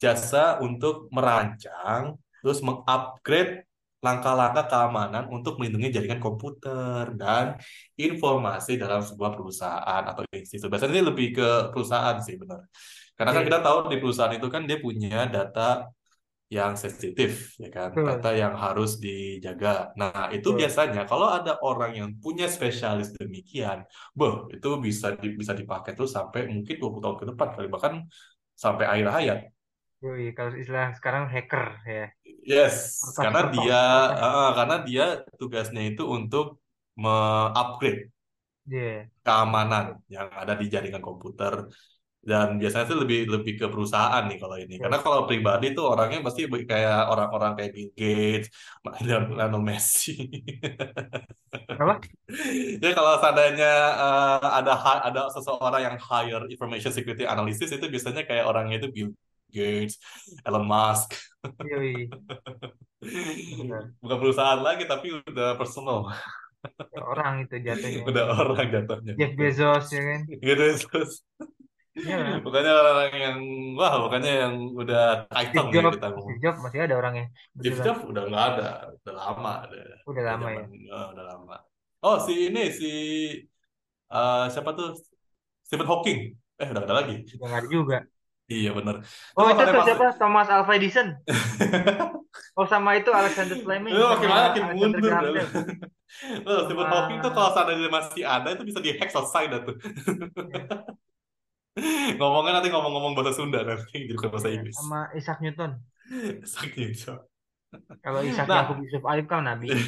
[0.00, 3.68] jasa untuk merancang, terus mengupgrade
[4.00, 7.60] langkah-langkah keamanan untuk melindungi jaringan komputer dan
[8.00, 10.72] informasi dalam sebuah perusahaan atau institusi.
[10.72, 12.64] Biasanya ini lebih ke perusahaan sih, benar.
[13.12, 15.84] Karena kan Oke, kita tahu di perusahaan itu kan dia punya data
[16.50, 18.06] yang sensitif, ya kan, betul.
[18.08, 19.94] data yang harus dijaga.
[20.00, 20.58] Nah, itu Betul.
[20.60, 23.86] biasanya kalau ada orang yang punya spesialis demikian,
[24.18, 27.94] boh, itu bisa di- bisa dipakai terus sampai mungkin 20 tahun ke depan kali bahkan
[28.58, 29.38] sampai akhir hayat.
[30.04, 32.04] Yoi, kalau istilah sekarang hacker ya.
[32.52, 33.80] Yes, Kertas, karena dia
[34.24, 35.04] eh, karena dia
[35.40, 36.46] tugasnya itu untuk
[37.02, 38.00] me-upgrade
[38.66, 39.10] Iya.
[39.26, 41.52] keamanan yang ada di jaringan komputer
[42.20, 45.04] dan biasanya sih lebih lebih ke perusahaan nih kalau ini karena Iya.
[45.09, 48.46] kalau pribadi tuh orangnya pasti kayak orang-orang kayak Bill Gates,
[49.06, 50.12] Lionel Messi.
[51.80, 51.94] Apa?
[52.85, 53.72] Ya kalau seandainya
[54.04, 54.72] eh, ada
[55.09, 59.11] ada seseorang yang hire information security analysis itu biasanya kayak orangnya itu Bill
[59.50, 59.98] Gates,
[60.46, 61.09] Elon Musk.
[61.66, 62.06] Iya, iya.
[64.04, 66.12] Bukan perusahaan lagi tapi udah personal,
[66.94, 68.00] orang itu jatuhnya.
[68.04, 69.12] udah orang jatuhnya.
[69.16, 70.20] Jeff Bezos ya kan.
[70.28, 71.12] Gitu terus.
[71.90, 72.38] Iya.
[72.46, 73.38] Bukannya orang yang
[73.74, 76.22] wah, bukannya yang udah Titan Steve Jobs, kita ngomong.
[76.31, 77.24] Steve Jobs masih ada orangnya.
[77.35, 77.87] Steve Betulan.
[77.87, 80.94] Jobs udah nggak ada, udah lama, udah, Udah lama zaman, ya.
[80.94, 81.57] eh, udah lama.
[82.00, 82.90] Oh si ini si
[84.11, 84.88] eh, siapa tuh
[85.66, 86.18] Stephen Hawking?
[86.61, 87.14] Eh udah ada lagi.
[87.37, 87.98] Udah nggak ada juga.
[88.50, 88.94] Iya bener.
[89.07, 90.07] Itu Oh itu tuh siapa?
[90.18, 91.09] Thomas Alva Edison.
[92.55, 95.42] Oh sama itu Alexander Fleming Lu makin sama makin mundur lu.
[96.66, 99.74] Stephen Hawking tuh kalau seandainya masih ada itu bisa dihack selesai dah tuh.
[101.76, 104.76] ya, Ngomongnya nanti ngomong-ngomong bahasa Sunda nanti jadi bahasa ya, Inggris.
[104.76, 105.72] sama Isaac Newton.
[106.42, 107.22] Saking jauh.
[108.02, 109.70] Kalau Isaac Yakub Nah, Yusuf Alif kan nabi.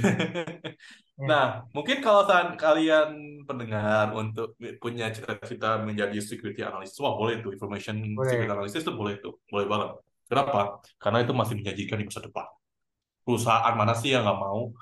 [1.23, 7.39] Ya, nah mungkin kalau saat kalian pendengar untuk punya cita-cita menjadi security analyst, wah boleh
[7.45, 8.55] tuh information security boleh.
[8.59, 9.89] analyst itu boleh tuh, boleh banget.
[10.27, 10.81] Kenapa?
[10.99, 12.47] Karena itu masih menjanjikan di masa depan.
[13.23, 14.73] Perusahaan mana sih yang nggak mau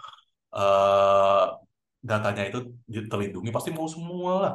[0.54, 1.44] eh
[2.00, 2.58] datanya itu
[3.10, 3.50] terlindungi?
[3.52, 4.52] Pasti mau semua lah.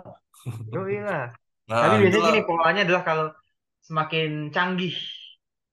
[0.73, 1.29] Yoi lah.
[1.67, 3.25] Nah, Tapi biasanya itulah gini polanya adalah kalau
[3.87, 4.93] semakin canggih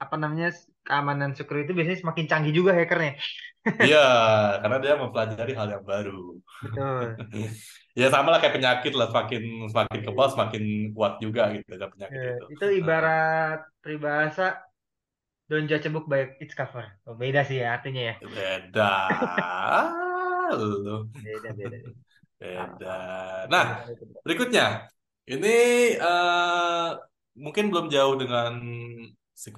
[0.02, 0.48] apa namanya
[0.86, 3.12] keamanan security itu biasanya semakin canggih juga hackernya.
[3.82, 3.98] Iya,
[4.60, 6.12] karena dia mempelajari hal yang baru.
[6.62, 7.18] Betul.
[8.00, 10.62] Ya sama lah kayak penyakit lah, semakin semakin kebal semakin
[10.96, 12.44] kuat juga gitu kan penyakit Eh, itu.
[12.52, 14.42] itu ibarat peribahasa
[15.48, 16.84] don't judge a book by its cover.
[17.06, 18.14] Oh, beda sih ya artinya ya.
[18.34, 18.90] beda.
[21.22, 21.78] Beda beda.
[22.40, 22.92] beda.
[23.52, 23.66] Nah,
[24.24, 24.88] berikutnya
[25.28, 25.54] ini
[25.98, 26.88] eh,
[27.38, 28.52] mungkin belum jauh dengan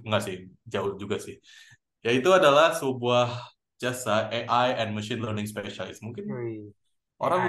[0.07, 0.37] enggak sih,
[0.68, 1.37] jauh juga sih.
[2.05, 3.33] Yaitu adalah sebuah
[3.81, 6.00] jasa AI and machine learning specialist.
[6.05, 6.24] Mungkin.
[6.31, 6.59] AI.
[7.20, 7.42] orang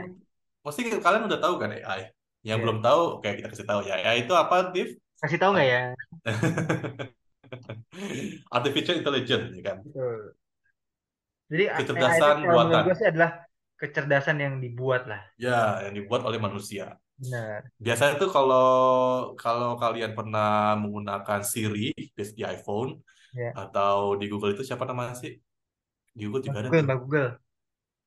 [0.64, 2.02] pasti kalian udah tahu kan AI.
[2.46, 2.64] Yang Iya.
[2.64, 3.94] belum tahu, kayak kita kasih tahu ya.
[4.00, 4.90] AI itu apa, Div?
[5.22, 5.80] Kasih tahu nggak ya?
[8.58, 9.78] Artificial intelligence, ya kan?
[9.86, 10.36] Betul.
[11.52, 12.84] Jadi AI itu Kecerdasan menurut buatan.
[12.86, 13.32] gue sih adalah
[13.82, 15.22] kecerdasan yang dibuat lah.
[15.36, 16.96] Ya, yang dibuat oleh manusia.
[17.16, 17.60] Benar.
[17.80, 18.68] Biasanya tuh kalau
[19.40, 23.00] kalau kalian pernah menggunakan Siri di iPhone
[23.36, 23.52] Ya.
[23.52, 25.36] atau di Google itu siapa namanya sih?
[26.16, 26.88] Di Google juga ada Google, tuh.
[26.88, 27.30] Mbak Google.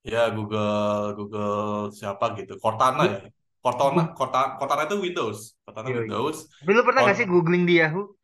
[0.09, 2.57] Ya, Google Google siapa gitu.
[2.57, 3.19] Cortana ya.
[3.61, 5.39] Cortana, Cortana, Cortana itu Windows.
[5.69, 6.09] Cortana Yoi.
[6.09, 6.49] Windows.
[6.65, 8.17] Lu pernah nggak sih googling di Yahoo?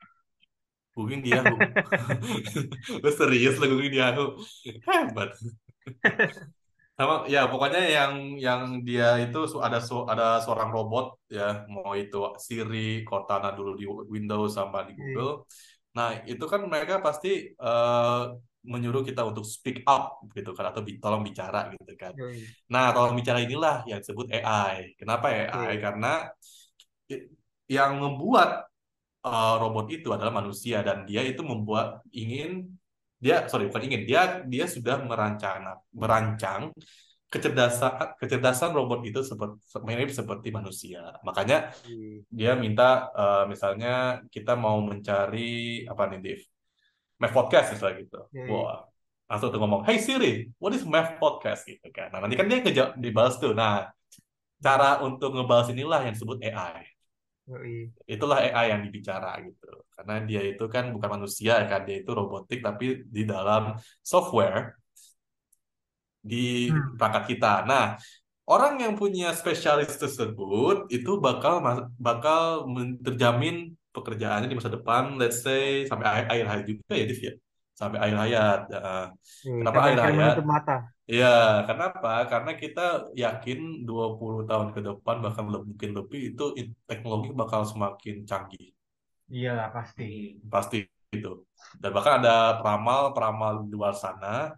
[0.97, 1.59] Googling di Yahoo.
[3.03, 4.39] Lu serius lu googling di Yahoo?
[4.89, 5.31] Hebat.
[6.95, 12.17] Sama ya pokoknya yang yang dia itu ada su- ada seorang robot ya mau itu
[12.39, 14.99] Siri, Cortana dulu di Windows sama di Iya.
[15.03, 15.33] Google.
[15.99, 18.21] Nah, itu kan mereka pasti eh,
[18.73, 22.13] menyuruh kita untuk speak up gitu kan atau tolong bicara gitu kan.
[22.15, 22.47] Yoi.
[22.73, 24.95] Nah, tolong bicara inilah yang disebut AI.
[24.95, 25.75] Kenapa AI?
[25.75, 25.83] Oke.
[25.83, 26.11] Karena
[27.71, 28.69] yang membuat
[29.27, 32.74] eh, robot itu adalah manusia dan dia itu membuat ingin
[33.25, 34.03] dia sorry bukan ingin.
[34.05, 36.63] Dia dia sudah merancang merancang
[37.33, 39.57] kecerdasan kecerdasan robot itu seperti
[39.89, 41.17] mirip seperti manusia.
[41.25, 42.23] Makanya Yoi.
[42.29, 46.41] dia minta eh, misalnya kita mau mencari apa nih Div
[47.19, 48.21] Math podcast misalnya gitu.
[48.37, 48.49] Yoi.
[48.53, 48.85] wah
[49.25, 51.65] langsung tuh ngomong Hey Siri what is Math podcast?
[51.65, 52.13] Gitu kan.
[52.13, 53.57] Nah nanti kan dia ngejawab dibalas tuh.
[53.57, 53.89] Nah
[54.61, 56.94] cara untuk ngebalas inilah yang disebut AI.
[58.09, 59.69] Itulah AI yang dibicara gitu.
[59.95, 64.81] Karena dia itu kan bukan manusia kan, dia itu robotik tapi di dalam software
[66.25, 66.97] di Hmm.
[66.97, 67.69] perangkat kita.
[67.69, 67.85] Nah,
[68.49, 71.61] orang yang punya spesialis tersebut itu bakal
[72.01, 72.65] bakal
[73.05, 77.33] terjamin pekerjaannya di masa depan, let's say sampai akhir, akhir hayat juga ya, Div, ya.
[77.79, 78.59] Sampai akhir hayat.
[78.75, 78.81] Ya.
[79.47, 79.61] Yoi.
[79.61, 80.15] Kenapa akhir hayat?
[80.19, 80.77] menutup mata.
[81.21, 81.27] Ya,
[81.69, 82.11] kenapa?
[82.33, 82.81] Karena kita
[83.25, 83.59] yakin
[83.89, 86.45] 20 tahun ke depan bahkan le- mungkin lebih itu
[86.89, 88.67] teknologi bakal semakin canggih.
[89.37, 90.05] Iyalah pasti.
[90.53, 90.77] Pasti
[91.15, 91.31] itu.
[91.81, 94.53] Dan bahkan ada peramal-peramal di luar sana,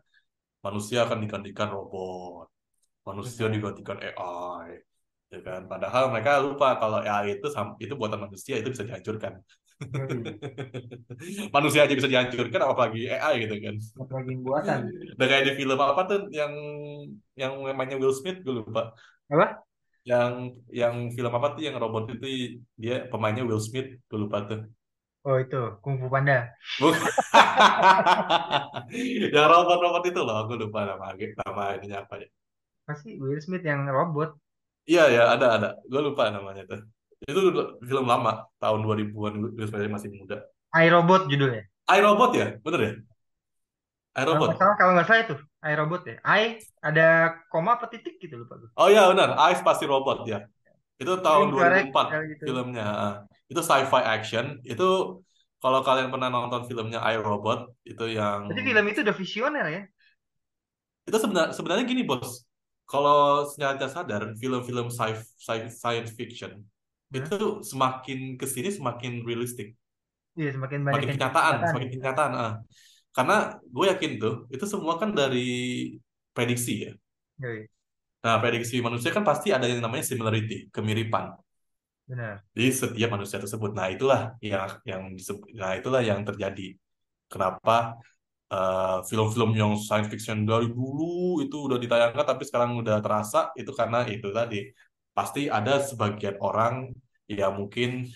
[0.64, 2.46] manusia akan digantikan robot,
[3.08, 3.54] manusia Benar.
[3.56, 4.68] digantikan AI,
[5.32, 5.60] ya kan?
[5.72, 7.46] Padahal mereka lupa kalau AI itu
[7.84, 9.34] itu buatan manusia itu bisa dihancurkan.
[11.54, 13.76] Manusia aja bisa dihancurkan, apalagi AI gitu kan.
[14.00, 14.80] Apalagi buatan.
[15.16, 16.52] Udah kayak di film apa tuh yang
[17.36, 18.96] yang namanya Will Smith gue lupa.
[19.28, 19.60] Apa?
[20.06, 20.32] Yang
[20.72, 24.64] yang film apa tuh yang robot itu dia pemainnya Will Smith gue lupa tuh.
[25.26, 26.46] Oh itu Kung Fu Panda.
[26.78, 27.02] Bukan.
[29.34, 32.28] yang robot-robot itu loh, gue lupa nama nama ininya apa ya.
[32.86, 34.38] Pasti Will Smith yang robot.
[34.86, 35.68] Iya ya, ada ada.
[35.90, 36.80] Gue lupa namanya tuh.
[37.24, 37.40] Itu
[37.80, 40.36] film lama, tahun 2000-an Will Smith masih muda.
[40.76, 41.64] iRobot judulnya.
[41.88, 42.92] iRobot ya, bener ya?
[44.26, 44.58] Kalau nggak iRobot.
[44.58, 46.16] salah, kalau nggak salah itu iRobot ya.
[46.24, 46.42] I
[46.82, 47.06] ada
[47.52, 48.68] koma apa titik gitu lupa gue.
[48.76, 50.38] Oh iya benar, I Spasi Robot ya.
[50.96, 52.44] Itu tahun Incorrect 2004 kayak gitu.
[52.48, 52.86] filmnya.
[53.48, 54.44] Itu sci-fi action.
[54.64, 55.20] Itu
[55.60, 59.82] kalau kalian pernah nonton filmnya iRobot, itu yang Jadi film itu udah visioner ya.
[61.06, 62.42] itu sebenarnya sebenarnya gini bos.
[62.86, 66.62] Kalau secara sadar film-film sci- sci- science fiction?
[67.20, 67.36] Itu
[67.70, 69.68] semakin ke sini semakin realistik,
[70.36, 71.96] Iya semakin banyak semakin kenyataan, kenyataan semakin gitu.
[72.00, 72.32] kenyataan.
[72.36, 72.52] ah.
[73.16, 73.36] Karena
[73.74, 75.46] gue yakin tuh itu semua kan dari
[76.36, 76.92] prediksi ya.
[77.40, 77.68] Yoi,
[78.24, 81.26] Nah, prediksi manusia kan pasti ada yang namanya similarity, kemiripan.
[82.06, 82.44] benar.
[82.56, 83.70] di setiap manusia tersebut.
[83.76, 86.74] Nah, itulah yang yang disebut, nah itulah yang terjadi.
[87.28, 87.98] Kenapa
[88.52, 93.70] eh, film-film yang science fiction dari dulu itu udah ditayangkan tapi sekarang udah terasa itu
[93.74, 94.70] karena itu tadi
[95.16, 96.92] pasti ada sebagian orang
[97.30, 98.06] yang mungkin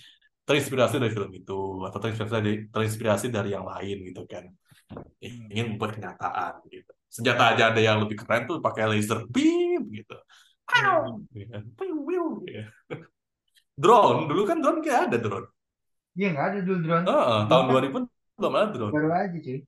[0.46, 4.44] terinspirasi dari film itu atau terinspirasi dari terinspirasi dari yang lain gitu kan.
[4.90, 5.50] Hmm.
[5.52, 6.90] Ingin membuat kenyataan gitu.
[7.10, 10.16] Senjata aja ada yang lebih keren tuh pakai laser beam gitu.
[10.70, 11.26] Hmm.
[11.34, 11.54] Gitu.
[12.50, 13.06] Gitu.
[13.80, 15.48] Drone, dulu kan drone kayak ada drone.
[16.18, 17.04] Iya nggak ada dulu drone.
[17.06, 17.98] Heeh, tahun Bahkan 2000
[18.36, 18.92] belum ada drone.
[18.92, 19.58] baru aja cuy.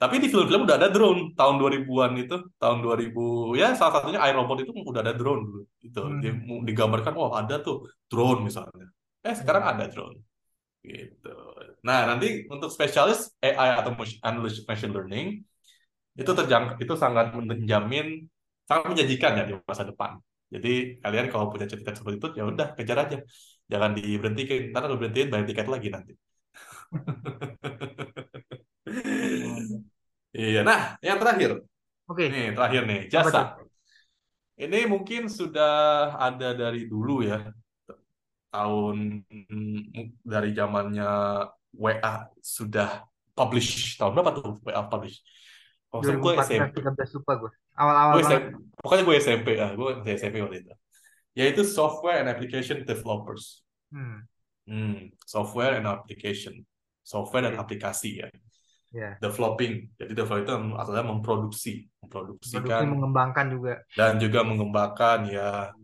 [0.00, 3.20] Tapi di film-film udah ada drone tahun 2000-an itu, tahun 2000
[3.60, 5.60] ya salah satunya iRobot itu udah ada drone dulu.
[5.86, 6.44] Itu dia Hmm.
[6.48, 7.76] mu- digambarkan oh ada tuh
[8.10, 8.86] drone misalnya.
[9.26, 9.72] Eh sekarang Hmm.
[9.72, 10.16] ada drone.
[10.84, 11.28] Gitu.
[11.88, 13.92] Nah, nanti untuk spesialis AI atau
[14.70, 15.26] machine learning
[16.20, 18.06] itu terjang itu sangat menjamin
[18.68, 20.10] sangat menjanjikan ya di masa depan.
[20.54, 20.68] Jadi
[21.02, 23.16] kalian kalau punya cita-cita seperti itu ya udah kejar aja.
[23.72, 24.56] Jangan diberhentikan.
[24.70, 26.12] Ntar kalau berhentiin bayar tiket lagi nanti.
[30.34, 31.62] Iya, nah yang terakhir,
[32.04, 33.56] Oke, nih terakhir nih jasa.
[34.54, 37.48] Ini mungkin sudah ada dari dulu ya,
[38.54, 41.10] tahun mm, dari zamannya
[41.74, 43.02] WA sudah
[43.34, 45.22] publish tahun berapa tuh WA publish?
[45.90, 47.50] Oh, gue 2014 SMP, 13 lupa gue.
[47.78, 48.30] Awal-awal gue banget.
[48.30, 48.46] SMP,
[48.82, 50.72] pokoknya gue SMP ah, gue masih SMP waktu itu.
[51.34, 53.62] Yaitu software and application developers.
[53.90, 54.26] Hmm.
[54.66, 56.66] Hmm, software and application,
[57.02, 58.28] software dan aplikasi ya.
[58.94, 59.18] Ya.
[59.18, 63.72] Developing, jadi develop itu adalah memproduksi, Produksi memproduksikan mengembangkan juga.
[63.98, 65.74] dan juga mengembangkan ya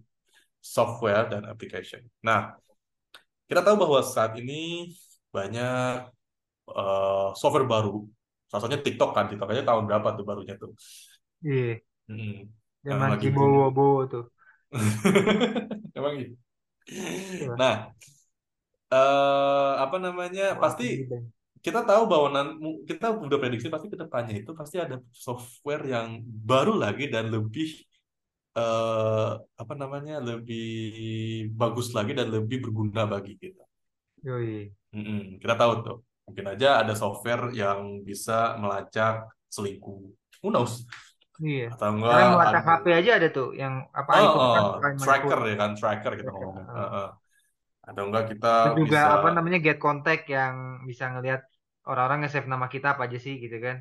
[0.62, 2.06] software dan application.
[2.22, 2.54] Nah,
[3.50, 4.94] kita tahu bahwa saat ini
[5.34, 6.06] banyak
[6.70, 8.06] eh, software baru.
[8.46, 10.70] Salah satunya TikTok kan, TikTok aja tahun berapa tuh barunya tuh.
[11.42, 11.82] Iya.
[12.06, 12.46] Hmm,
[12.86, 13.50] yang Zaman lagi boom.
[13.50, 14.24] Bowo-Bowo tuh.
[15.98, 16.34] Emang gitu.
[16.90, 17.54] Iya.
[17.58, 17.74] Nah,
[18.90, 20.54] eh, apa namanya?
[20.58, 21.39] Wah, Pasti banget.
[21.60, 22.28] Kita tahu bahwa
[22.88, 27.84] kita udah prediksi pasti ke depannya itu pasti ada software yang baru lagi dan lebih
[28.56, 30.24] eh, apa namanya?
[30.24, 33.64] lebih bagus lagi dan lebih berguna bagi kita.
[34.24, 34.72] Yoi.
[34.96, 35.98] Mm-mm, kita tahu tuh.
[36.28, 40.00] Mungkin aja ada software yang bisa melacak selingkuh.
[40.40, 40.86] Who knows?
[41.40, 41.72] Iya.
[41.72, 44.72] Atau Karena enggak melacak ada HP aja ada tuh yang apa oh, iPhone kan oh,
[44.76, 46.44] pakai tracker ya kan, tracker kita tracker.
[46.44, 46.66] ngomongin.
[46.68, 46.88] Heeh.
[46.88, 47.08] Heeh.
[47.90, 50.54] Atau enggak kita Terus juga bisa apa namanya get contact yang
[50.88, 51.40] bisa ngelihat
[51.88, 53.76] orang-orang nge-save nama kita apa aja sih gitu kan.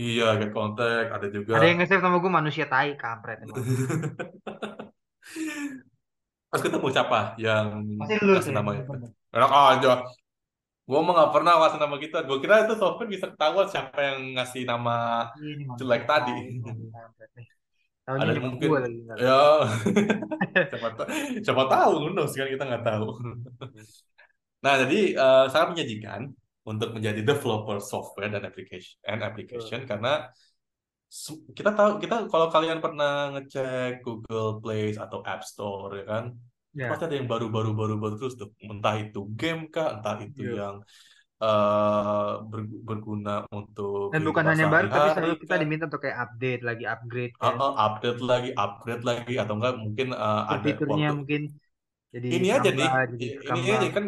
[0.00, 3.60] iya get contact, ada juga Ada yang nge-save nama gue manusia tai kampret emang.
[6.52, 7.66] Terus ketemu siapa yang
[8.00, 8.92] Pasti lu kasih nama itu?
[9.32, 9.92] Enak aja.
[10.88, 12.16] Gue mah nggak pernah ngasih nama kita.
[12.28, 14.96] Gue kira itu software bisa ketahuan siapa yang ngasih nama
[15.40, 16.32] Ini manusia jelek tadi.
[16.32, 17.46] tai emang kampret nih.
[18.02, 19.38] Tahunya Ada nyebut mungkin lagi ya
[20.70, 21.06] siapa tahu
[21.46, 23.06] siapa tahu knows kan kita nggak tahu.
[24.62, 26.20] Nah jadi eh, sangat menjanjikan
[26.62, 30.30] untuk menjadi developer software dan application and application karena
[31.52, 36.26] kita tahu kita kalau kalian pernah ngecek Google Play atau App Store ya kan
[36.72, 36.88] Ya.
[36.88, 40.56] pasti ada yang baru-baru baru-baru terus tuh entah itu game kah entah itu Iya.
[40.56, 40.76] yang
[41.42, 46.18] eh, ber- berguna untuk Dan bukan hanya baru tapi selalu kita kah diminta untuk kayak
[46.24, 47.54] update lagi upgrade Uh, kan.
[47.58, 51.42] uh, update lagi upgrade lagi atau enggak mungkin uh, ada Fitur-fiturnya waktu mungkin
[52.12, 52.88] jadi ini aja nih
[53.58, 54.04] ini aja kan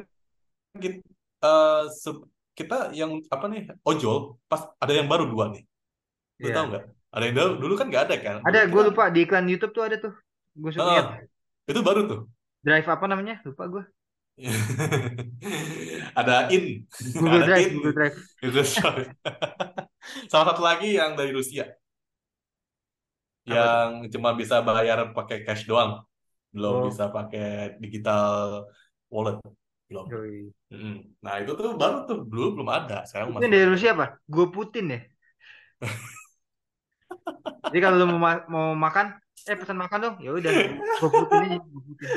[0.79, 0.99] kita,
[1.43, 5.63] eh, se- kita yang apa nih ojol pas ada yang baru dua nih
[6.43, 6.71] lu tahu Iya.
[6.71, 6.85] nggak
[7.15, 9.73] ada yang dulu, dulu kan nggak ada kan dulu Ada gue lupa di iklan YouTube
[9.75, 10.15] tuh ada tuh.
[10.55, 12.21] Gue suka lihat uh, itu baru tuh
[12.63, 13.35] drive apa namanya?
[13.47, 13.85] Lupa gue.
[16.19, 16.83] ada in.
[17.15, 17.73] Google ada Drive, in.
[17.79, 18.17] Google Drive.
[18.47, 19.05] itu sorry.
[20.31, 21.71] salah satu lagi yang dari Rusia.
[23.45, 26.03] Apa yang cuma bisa bayar pakai cash doang.
[26.51, 28.65] Belum Oh, bisa pakai digital
[29.13, 29.39] wallet.
[29.87, 30.07] Belum.
[31.23, 32.19] Nah itu tuh baru tuh.
[32.27, 33.07] Dulu belum ada.
[33.07, 34.07] Sekarang yang masuk dari Rusia apa?
[34.27, 35.01] Gue Putin ya.
[37.71, 40.17] Jadi kalau lu mau, ma- mau makan eh pesan makan dong.
[40.25, 42.09] Ya udah gue putin aja gue putin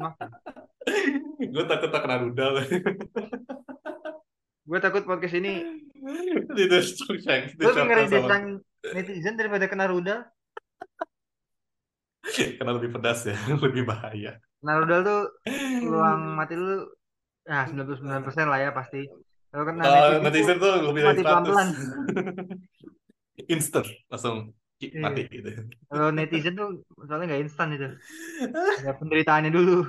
[0.00, 0.28] makan
[1.40, 2.54] gue takut tak kena rudal.
[4.70, 5.60] gue takut podcast ini
[6.00, 8.44] gue ngeri diserang
[8.96, 10.24] netizen daripada kena rudal
[12.30, 13.34] karena lebih pedas ya,
[13.64, 14.38] lebih bahaya.
[14.62, 15.22] kena rudal tuh
[15.84, 16.88] peluang mati lu
[17.48, 19.04] nah 99% lah ya pasti
[19.50, 22.80] kalau kena netizen, netizen tuh lebih dari mati pelan-pelan 100.
[23.54, 24.52] Instant, langsung.
[25.00, 25.50] Mati gitu.
[25.92, 27.88] kalau netizen tuh soalnya nggak instan itu
[28.80, 29.84] ada penderitaannya dulu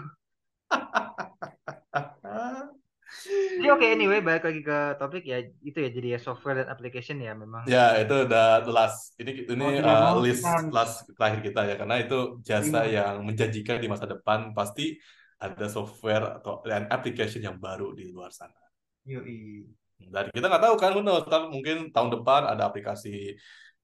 [3.31, 7.19] Jadi oke anyway balik lagi ke topik ya itu ya jadi ya software dan application
[7.19, 7.67] ya memang.
[7.67, 9.13] Ya, itu udah the last.
[9.19, 13.03] Ini ini tidak uh, mau list last terakhir kita ya, karena itu jasa Iya.
[13.03, 14.97] yang menjanjikan di masa depan pasti
[15.37, 18.57] ada software atau dan application yang baru di luar sana.
[19.05, 19.65] Yoi.
[20.01, 23.37] Dan kita nggak tahu kan, who knows, mungkin tahun depan ada aplikasi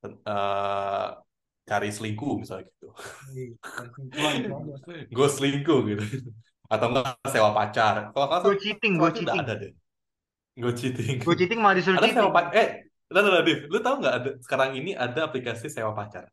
[0.06, 1.08] uh,
[1.68, 2.88] cari selingkuh misalnya gitu.
[5.12, 6.04] Gue selingkuh gitu.
[6.68, 8.12] Atau enggak sewa pacar.
[8.12, 9.40] Kalau Go salah, cheating, udah cheating.
[9.44, 9.72] ada deh.
[10.60, 11.18] Go cheating.
[11.24, 12.34] Go cheating malah disuruh Ada sewa cheating.
[12.34, 12.54] pacar.
[12.56, 12.70] Eh,
[13.08, 13.60] Udah, udah, Div.
[13.72, 16.28] Lu tahu nggak ada sekarang ini ada aplikasi sewa pacar?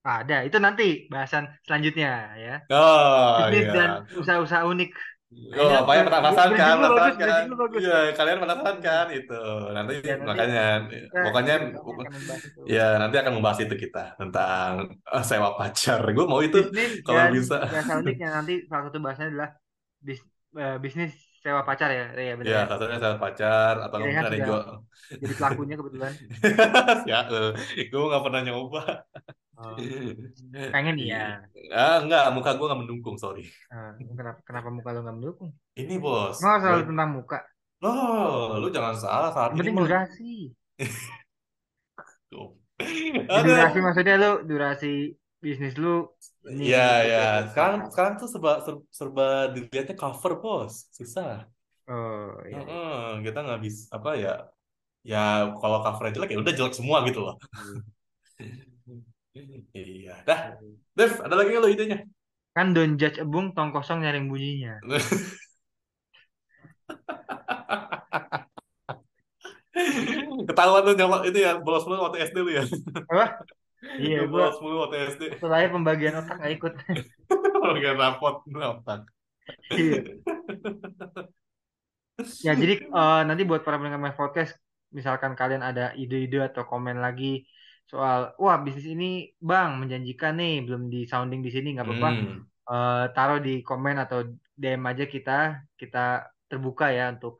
[0.00, 2.54] Ada, itu nanti bahasan selanjutnya ya.
[2.72, 3.72] Oh Bisnis iya.
[3.76, 4.90] dan usaha-usaha unik.
[5.30, 7.44] Oh, apa ya penasaran kan, penasaran kan?
[7.78, 9.34] Iya, kalian penasaran kan itu.
[9.76, 10.60] Nanti Ya, nanti makanya
[10.90, 11.52] Kita pokoknya
[12.74, 14.70] ya nanti akan membahas itu kita tentang
[15.14, 16.00] eh, sewa pacar.
[16.16, 17.54] Gue mau itu Bisnis kalau dan bisa.
[17.98, 19.50] unik yang nanti salah satu bahasannya adalah
[20.06, 20.26] bis-
[20.62, 21.10] eh, bisnis
[21.42, 22.68] sewa pacar ya, ya benar Ya, ya.
[22.70, 24.62] satunya sewa pacar atau Ya, mungkin Rehan ada jual.
[25.22, 26.14] Jadi pelakunya kebetulan.
[27.10, 28.80] Ya, eh, gue nggak pernah nyoba.
[29.60, 29.76] Oh,
[30.72, 31.44] pengen ya.
[31.76, 33.42] Ah, enggak, muka gue nggak mendukung, sorry.
[33.70, 35.50] Eh, kenapa kenapa muka lu nggak mendukung?
[35.80, 37.38] Ini bos, Emang selalu tentang muka.
[37.82, 39.86] Loh, lu jangan salah saat Yang ini penting mah.
[39.88, 40.32] durasi.
[43.30, 44.86] Ya, durasi maksudnya lu durasi
[45.42, 45.88] bisnis lu
[46.52, 47.18] ini Iya, gitu, ya.
[47.22, 47.38] gitu.
[47.50, 48.50] Sekarang sekarang tuh serba
[48.98, 50.74] serba, dilihatnya cover, bos.
[50.98, 51.30] Susah.
[51.88, 52.64] Oh iya.
[52.68, 54.30] Heeh, kita nggak bisa apa ya?
[55.12, 55.18] Ya
[55.62, 57.34] kalau covernya jelek ya udah jelek semua gitu loh.
[59.34, 60.26] Iya.
[60.26, 60.58] Dah,
[60.98, 62.02] Dev, ada lagi nggak lo idenya?
[62.50, 64.82] Kan don't judge a book tong kosong nyaring bunyinya.
[70.50, 72.64] Ketahuan tuh nyolot itu ya bolos mulu waktu SD lu ya.
[73.06, 73.26] Apa?
[73.80, 75.40] Iya, bolos mulu waktu SD.
[75.40, 76.72] setelah pembagian otak nggak ikut.
[77.64, 79.08] Bagian rapot otak.
[79.72, 80.20] Iya.
[82.44, 84.52] Ya jadi eh, nanti buat para pendengar My Podcast,
[84.92, 87.48] misalkan kalian ada ide-ide atau komen lagi
[87.90, 89.04] soal, wah bisnis ini
[89.48, 92.46] bang menjanjikan nih, belum di sounding di sini nggak apa-apa, Hmm.
[92.70, 94.18] Eh, taruh di komen atau
[94.62, 95.32] DM aja kita,
[95.80, 95.98] kita
[96.50, 97.32] terbuka ya untuk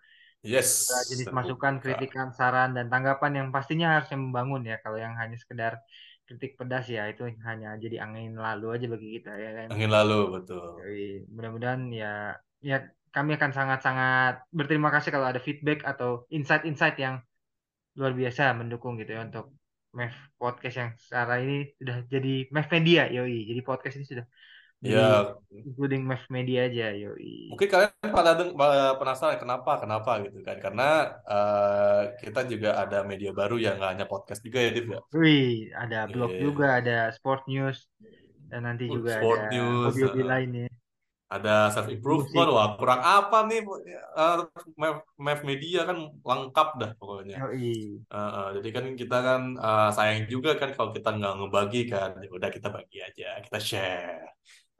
[0.42, 0.88] Yes.
[1.11, 1.38] jenis terbuka.
[1.38, 4.76] masukan, kritikan, saran dan tanggapan yang pastinya harusnya membangun ya.
[4.84, 5.72] Kalau yang hanya sekedar
[6.26, 9.68] kritik pedas ya itu hanya jadi angin lalu aja bagi kita ya kan.
[9.74, 10.62] Angin lalu betul.
[10.80, 11.03] Jadi
[11.34, 12.12] mudah-mudahan ya
[12.70, 12.76] ya
[13.14, 17.16] kami akan sangat-sangat berterima kasih kalau ada feedback atau insight-insight yang
[17.98, 19.46] luar biasa mendukung gitu ya untuk
[19.91, 23.38] Mev Podcast yang sekarang ini sudah jadi Mev Media yoi.
[23.51, 24.26] Jadi podcast ini sudah
[24.80, 27.53] Ya, including Mev Media aja yoi.
[27.53, 28.32] mungkin kalian pada
[28.97, 30.57] penasaran kenapa kenapa gitu kan?
[30.57, 30.88] Karena
[31.28, 35.01] eh, kita juga ada media baru yang nggak hanya podcast juga ya, Div ya.
[35.12, 36.41] Wih, ada blog Iya.
[36.41, 37.84] juga, ada sport news
[38.49, 40.68] dan nanti Uh, juga sport ada news, hobi-hobi uh, lainnya.
[41.31, 43.62] Ada self improvement, wah kurang apa nih?
[44.74, 47.39] Mev- Mev Media kan lengkap dah pokoknya.
[47.47, 48.03] Yoi.
[48.11, 52.18] Uh, uh, jadi kan kita kan uh, sayang juga kan kalau kita nggak ngebagi kan,
[52.18, 54.26] ya udah kita bagi aja, kita share.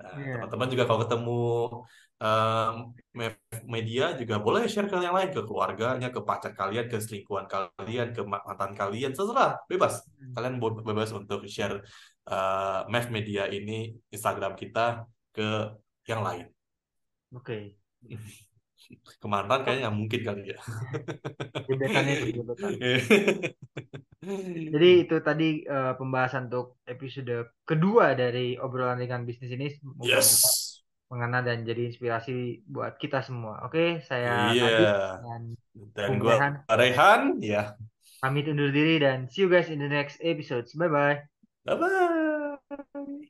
[0.01, 0.43] Nah, Iya.
[0.43, 1.41] teman-teman juga kalau ketemu
[3.17, 7.47] me- media juga boleh share ke yang lain, ke keluarganya, ke pacar kalian, ke selingkuhan
[7.49, 10.05] kalian, ke ma- mantan kalian, terserah, bebas.
[10.35, 11.81] Kalian bo- bebas untuk share
[12.29, 15.79] uh, Media ini Instagram kita ke
[16.11, 16.47] yang lain.
[17.33, 17.79] Oke.
[19.21, 20.59] Ke mantan kayaknya nggak mungkin kali ya.
[21.71, 21.85] Itu
[22.43, 22.73] gebetan.
[24.75, 29.69] Jadi itu tadi eh, pembahasan untuk episode kedua dari obrolan ringan bisnis ini.
[30.03, 30.67] Yes.
[31.11, 33.67] mengena dan jadi inspirasi buat kita semua.
[33.67, 34.63] Oke, saya Iya.
[34.63, 35.43] Nadif dan
[35.91, 37.75] Dan gua Rehan Rehan, ya.
[38.23, 40.71] pamit undur diri dan see you guys in the next episodes.
[40.79, 41.19] Bye bye.
[41.67, 43.30] Bye bye.